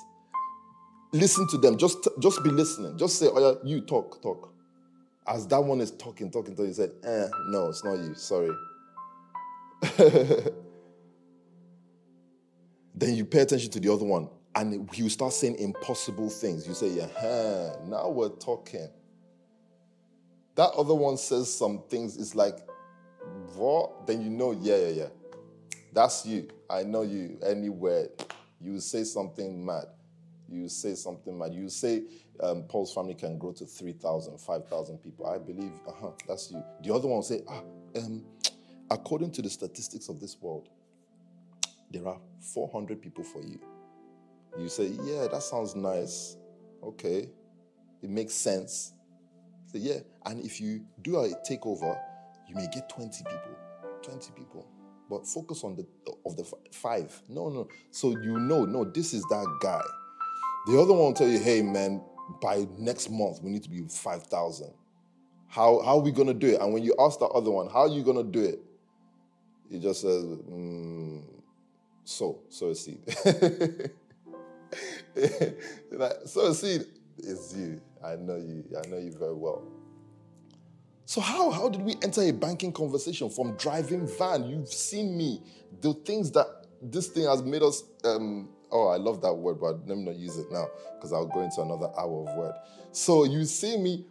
[1.13, 1.77] Listen to them.
[1.79, 2.99] Just, just be listening.
[2.99, 4.53] Just say, oh yeah, you talk, talk.
[5.27, 8.15] As that one is talking, talking, talking, you said, eh, no, it's not you.
[8.15, 8.51] Sorry.
[12.95, 16.67] then you pay attention to the other one and he will start saying impossible things.
[16.67, 18.89] You say, yeah, now we're talking.
[20.59, 22.59] That other one says some things, it's like,
[23.55, 24.09] what?
[24.09, 25.07] Then you know, yeah, yeah, yeah.
[25.93, 26.49] That's you.
[26.69, 27.39] I know you.
[27.47, 28.09] Anywhere
[28.61, 29.85] you say something mad,
[30.49, 31.55] you say something mad.
[31.55, 32.03] You say
[32.41, 35.29] um, Pulse family can grow to 3,000, 5,000 people.
[35.29, 36.61] I believe, uh-huh, that's you.
[36.83, 37.63] The other one will say, ah,
[37.95, 38.25] um,
[38.91, 40.71] according to the statistics of this world,
[41.93, 43.61] there are 400 people for you.
[44.59, 46.37] You say, yeah, that sounds nice.
[46.83, 47.29] Okay.
[48.03, 48.95] It makes sense.
[49.73, 49.99] Say, yeah.
[50.27, 51.99] And if you do a takeover,
[52.49, 53.57] you may get 20 people.
[54.03, 54.67] 20 people
[55.09, 55.87] but focus on the
[56.27, 57.23] of the five.
[57.29, 57.69] No, no.
[57.91, 59.83] So you know, no, this is that guy.
[60.67, 62.03] The other one will tell you, hey man,
[62.43, 64.73] by next month we need to be five thousand.
[65.49, 66.61] How how are we gonna do it?
[66.61, 68.61] And when you ask the other one, how are you gonna do it?
[69.71, 71.23] He just says, mm,
[72.05, 73.01] so, so a seed.
[76.25, 76.87] so a seed
[77.19, 77.79] is you.
[78.05, 78.65] I know you.
[78.77, 79.63] I know you very well.
[81.05, 84.49] So how how did we enter a banking conversation from driving van?
[84.49, 85.43] You've seen me.
[85.81, 86.47] The things that
[86.83, 87.83] this thing has made us.
[88.05, 91.27] Um, oh, I love that word, but let me not use it now because I'll
[91.27, 92.55] go into another hour of word.
[92.93, 94.05] So you see me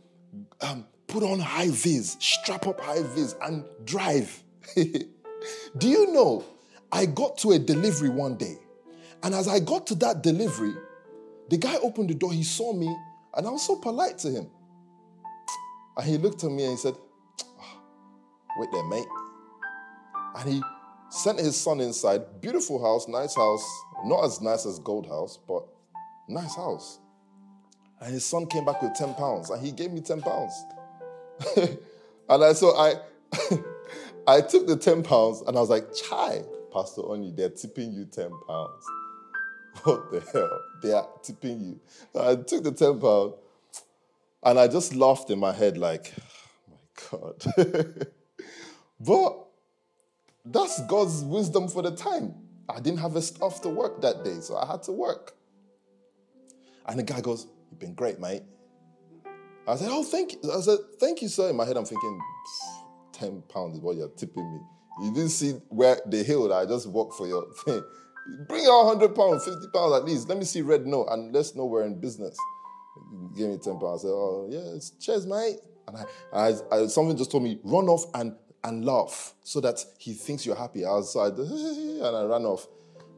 [0.61, 4.43] um, put on high vis, strap up high vis, and drive.
[4.75, 6.43] Do you know?
[6.91, 8.55] I got to a delivery one day,
[9.21, 10.73] and as I got to that delivery,
[11.49, 12.31] the guy opened the door.
[12.31, 12.95] He saw me,
[13.37, 14.47] and I was so polite to him.
[15.95, 16.95] And he looked at me and he said,
[17.41, 17.81] oh,
[18.57, 19.05] Wait there, mate.
[20.37, 20.61] And he
[21.09, 22.41] sent his son inside.
[22.41, 23.63] Beautiful house, nice house.
[24.05, 25.63] Not as nice as Gold House, but
[26.27, 26.99] nice house.
[28.01, 30.53] And his son came back with 10 pounds and he gave me 10 pounds.
[31.57, 32.95] and I so I
[34.27, 38.05] I took the 10 pounds and I was like, Chai, Pastor Oni, they're tipping you
[38.05, 38.85] 10 pounds.
[39.83, 40.61] What the hell?
[40.81, 41.79] They are tipping you.
[42.19, 43.35] I took the 10 pounds
[44.43, 48.07] and I just laughed in my head, like, oh my God.
[48.99, 49.47] but
[50.45, 52.33] that's God's wisdom for the time.
[52.69, 55.33] I didn't have a staff to work that day, so I had to work.
[56.85, 58.43] And the guy goes, You've been great, mate.
[59.67, 60.51] I said, Oh, thank you.
[60.51, 61.49] I said, Thank you, sir.
[61.49, 62.19] In my head, I'm thinking,
[63.13, 64.59] 10 pounds is what you're tipping me.
[65.01, 67.83] You didn't see where the hill that I just walked for your thing.
[68.47, 70.29] Bring out 100 pounds, 50 pounds at least.
[70.29, 72.37] Let me see red note and let's know we're in business
[73.35, 74.03] Give me 10 pounds.
[74.03, 75.57] I said, oh, yeah, cheers, mate.
[75.87, 79.83] And I, I, I, something just told me, run off and, and laugh so that
[79.97, 80.85] he thinks you're happy.
[80.85, 81.27] I was, I,
[82.07, 82.67] and I ran off.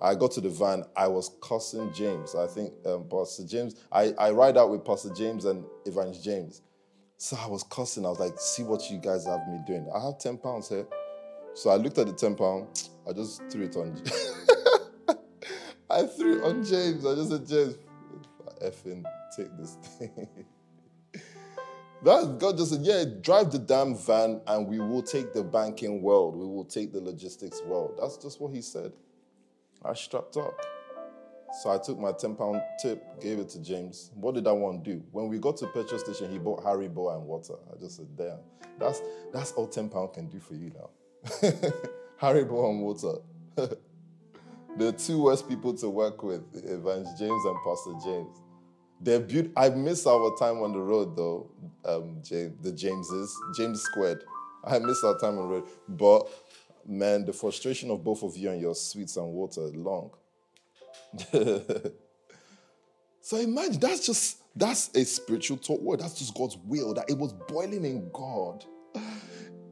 [0.02, 0.86] I got to the van.
[0.96, 2.36] I was cussing James.
[2.36, 6.62] I think um, Pastor James, I, I ride out with Pastor James and Evangelist James.
[7.18, 8.06] So I was cussing.
[8.06, 9.90] I was like, see what you guys have me doing.
[9.94, 10.88] I have 10 pounds here.
[11.54, 12.90] So I looked at the 10 pound.
[13.10, 14.02] I just threw it on.
[15.90, 16.70] I threw on mm.
[16.70, 17.06] James.
[17.06, 17.78] I just said, James,
[18.62, 19.04] effing
[19.36, 20.28] take this thing.
[22.02, 26.02] That God just said, yeah, drive the damn van and we will take the banking
[26.02, 26.38] world.
[26.38, 27.98] We will take the logistics world.
[28.00, 28.94] That's just what he said.
[29.84, 30.66] I strapped up.
[31.62, 34.12] So I took my 10 pound tip, gave it to James.
[34.14, 35.04] What did I want to do?
[35.12, 37.56] When we got to petrol station, he bought Harry Haribo and water.
[37.70, 38.38] I just said, damn,
[38.80, 39.02] that's,
[39.34, 40.90] that's all 10 pound can do for you now.
[42.18, 43.18] Harry Haribo and water.
[44.80, 48.38] the two worst people to work with, Evangelist James and Pastor James.
[49.02, 49.54] They're beautiful.
[49.58, 51.52] I miss our time on the road though,
[51.86, 54.24] um, James, the Jameses, James squared.
[54.64, 55.68] I miss our time on the road.
[55.90, 56.30] But
[56.88, 60.12] man, the frustration of both of you and your sweets and water long.
[63.22, 66.00] so imagine that's just that's a spiritual talk word.
[66.00, 66.94] That's just God's will.
[66.94, 68.64] That it was boiling in God.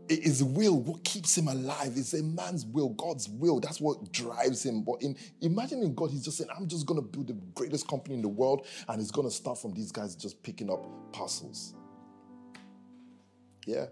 [0.09, 1.93] It is will what keeps him alive.
[1.95, 3.59] It's a man's will, God's will.
[3.59, 4.83] That's what drives him.
[4.83, 8.21] But in imagining God, he's just saying, I'm just gonna build the greatest company in
[8.21, 11.73] the world, and it's gonna start from these guys just picking up parcels.
[13.65, 13.87] Yeah.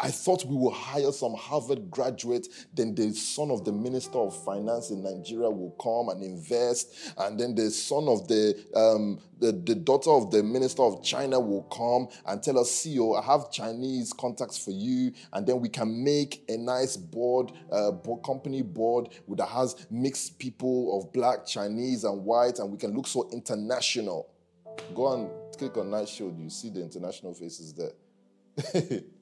[0.00, 4.44] I thought we will hire some Harvard graduate, then the son of the minister of
[4.44, 9.52] finance in Nigeria will come and invest, and then the son of the, um, the,
[9.52, 13.50] the daughter of the minister of China will come and tell us, CEO, I have
[13.50, 17.90] Chinese contacts for you, and then we can make a nice board, uh,
[18.24, 23.06] company board that has mixed people of black, Chinese, and white, and we can look
[23.06, 24.28] so international.
[24.94, 29.00] Go and click on Night Shield, you see the international faces there.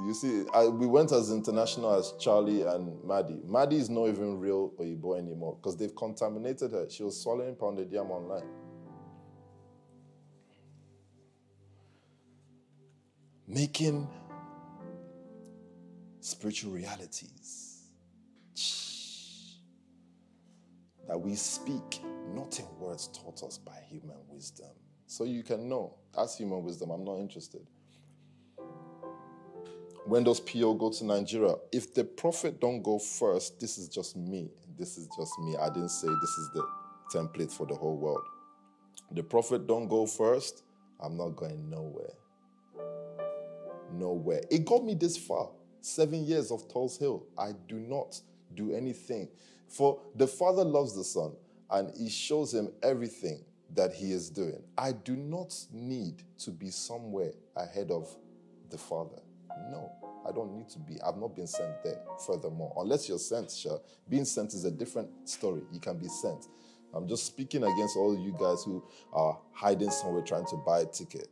[0.00, 3.40] You see, I, we went as international as Charlie and Maddie.
[3.44, 6.88] Maddie is not even real Oyibo anymore because they've contaminated her.
[6.88, 8.46] She was swallowing pounded yam online.
[13.48, 14.08] Making
[16.20, 17.88] spiritual realities
[21.08, 22.02] that we speak,
[22.34, 24.68] not in words taught us by human wisdom.
[25.06, 27.66] So you can know, as human wisdom, I'm not interested
[30.08, 34.16] when those PO go to Nigeria, if the prophet don't go first, this is just
[34.16, 34.50] me.
[34.78, 35.54] This is just me.
[35.56, 36.66] I didn't say this is the
[37.12, 38.24] template for the whole world.
[39.12, 40.62] The prophet don't go first,
[40.98, 42.14] I'm not going nowhere.
[43.92, 44.40] Nowhere.
[44.50, 45.50] It got me this far.
[45.82, 47.26] Seven years of Tulse Hill.
[47.36, 48.18] I do not
[48.54, 49.28] do anything.
[49.68, 51.32] For the Father loves the Son
[51.70, 53.44] and He shows him everything
[53.74, 54.62] that He is doing.
[54.78, 58.08] I do not need to be somewhere ahead of
[58.70, 59.20] the Father.
[59.70, 59.92] No,
[60.28, 61.00] I don't need to be.
[61.02, 62.00] I've not been sent there.
[62.26, 63.80] Furthermore, unless you're sent, sure.
[64.08, 65.62] Being sent is a different story.
[65.72, 66.46] You can be sent.
[66.94, 68.82] I'm just speaking against all you guys who
[69.12, 71.28] are hiding somewhere trying to buy a ticket.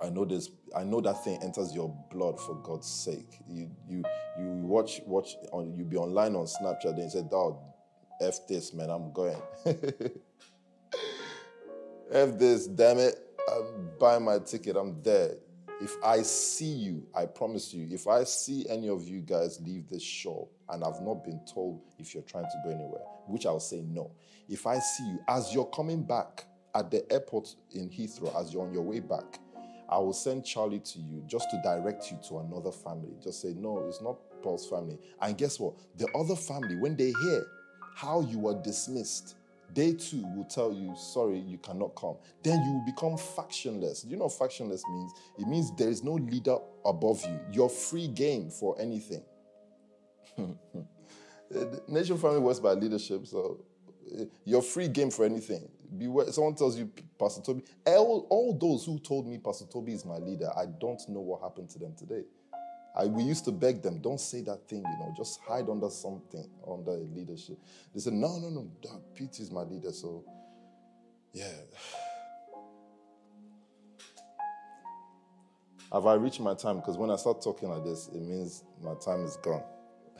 [0.00, 0.50] I know this.
[0.76, 3.40] I know that thing enters your blood for God's sake.
[3.48, 4.04] You you
[4.38, 7.58] you watch watch on you be online on Snapchat and you say, "Dog,
[8.20, 9.42] f this man, I'm going."
[12.12, 13.18] f this, damn it!
[13.50, 14.76] I'm buying my ticket.
[14.76, 15.32] I'm there.
[15.80, 19.88] If I see you, I promise you, if I see any of you guys leave
[19.88, 23.60] this show and I've not been told if you're trying to go anywhere, which I'll
[23.60, 24.10] say no.
[24.48, 28.62] If I see you as you're coming back at the airport in Heathrow, as you're
[28.62, 29.38] on your way back,
[29.88, 33.14] I will send Charlie to you just to direct you to another family.
[33.22, 34.98] Just say, no, it's not Pulse family.
[35.20, 35.74] And guess what?
[35.96, 37.46] The other family, when they hear
[37.94, 39.36] how you were dismissed,
[39.74, 42.16] they too will tell you, sorry, you cannot come.
[42.42, 44.08] Then you will become factionless.
[44.08, 45.12] You know what factionless means?
[45.38, 47.38] It means there is no leader above you.
[47.52, 49.22] You're free game for anything.
[51.88, 53.64] Nation family works by leadership, so
[54.18, 55.68] eh, you're free game for anything.
[55.96, 60.04] Beware, someone tells you, Pastor Toby, all, all those who told me Pastor Toby is
[60.04, 62.24] my leader, I don't know what happened to them today.
[62.96, 65.90] I, we used to beg them, don't say that thing, you know, just hide under
[65.90, 67.58] something, under a leadership.
[67.94, 68.70] They said, no, no, no,
[69.14, 70.24] Pete is my leader, so
[71.32, 71.52] yeah.
[75.92, 76.76] Have I reached my time?
[76.76, 79.62] Because when I start talking like this, it means my time is gone.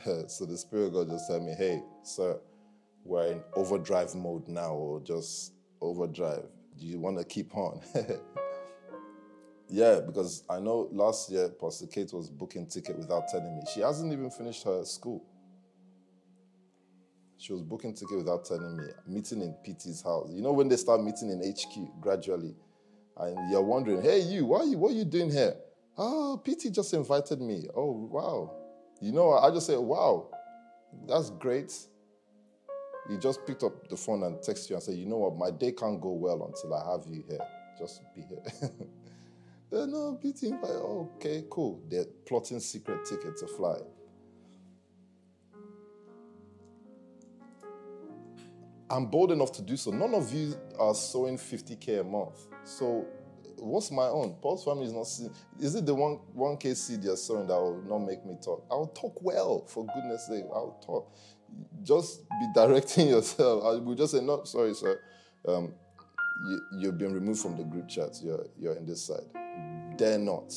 [0.27, 2.39] so the Spirit God just said me, hey, sir,
[3.03, 6.45] we're in overdrive mode now, or just overdrive.
[6.77, 7.81] Do you want to keep on?
[9.69, 13.61] Yeah, because I know last year Pastor Kate was booking ticket without telling me.
[13.71, 15.23] She hasn't even finished her school.
[17.37, 18.85] She was booking ticket without telling me.
[19.07, 20.29] Meeting in PT's house.
[20.31, 22.55] You know when they start meeting in HQ gradually,
[23.17, 25.55] and you're wondering, hey you, why you what are you doing here?
[25.97, 26.01] Ah,
[26.33, 27.67] oh, PT just invited me.
[27.75, 28.55] Oh wow.
[29.01, 30.29] You know, I just said, wow,
[31.07, 31.71] that's great.
[33.07, 35.51] He just picked up the phone and texted you and said, you know what, my
[35.51, 37.39] day can't go well until I have you here.
[37.77, 38.71] Just be here.
[39.71, 41.81] They're not beating by, okay, cool.
[41.89, 43.77] They're plotting secret ticket to fly.
[48.89, 49.91] I'm bold enough to do so.
[49.91, 52.47] None of you are sowing 50K a month.
[52.63, 53.05] So
[53.57, 54.35] what's my own?
[54.41, 55.31] Pulse family is not seen.
[55.59, 58.65] Is it the one one case seed you're sowing that will not make me talk?
[58.71, 60.45] I'll talk well, for goodness sake.
[60.51, 61.15] I'll talk.
[61.83, 63.63] Just be directing yourself.
[63.63, 64.99] I will just say, no, sorry, sir.
[65.47, 65.73] Um,
[66.45, 68.19] you, have been removed from the group chat.
[68.23, 69.25] You're you're in this side.
[69.97, 70.53] Dare not.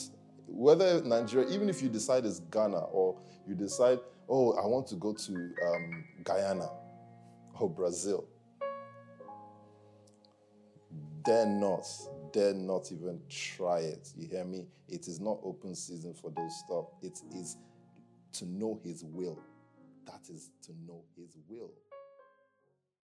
[0.46, 3.98] Whether Nigeria, even if you decide it's Ghana or you decide,
[4.28, 6.68] oh, I want to go to um, Guyana
[7.58, 8.26] or Brazil,
[11.24, 11.86] dare not,
[12.32, 14.10] dare not even try it.
[14.16, 14.66] You hear me?
[14.88, 16.86] It is not open season for those stuff.
[17.02, 17.56] It is
[18.34, 19.38] to know His will.
[20.06, 21.70] That is to know His will.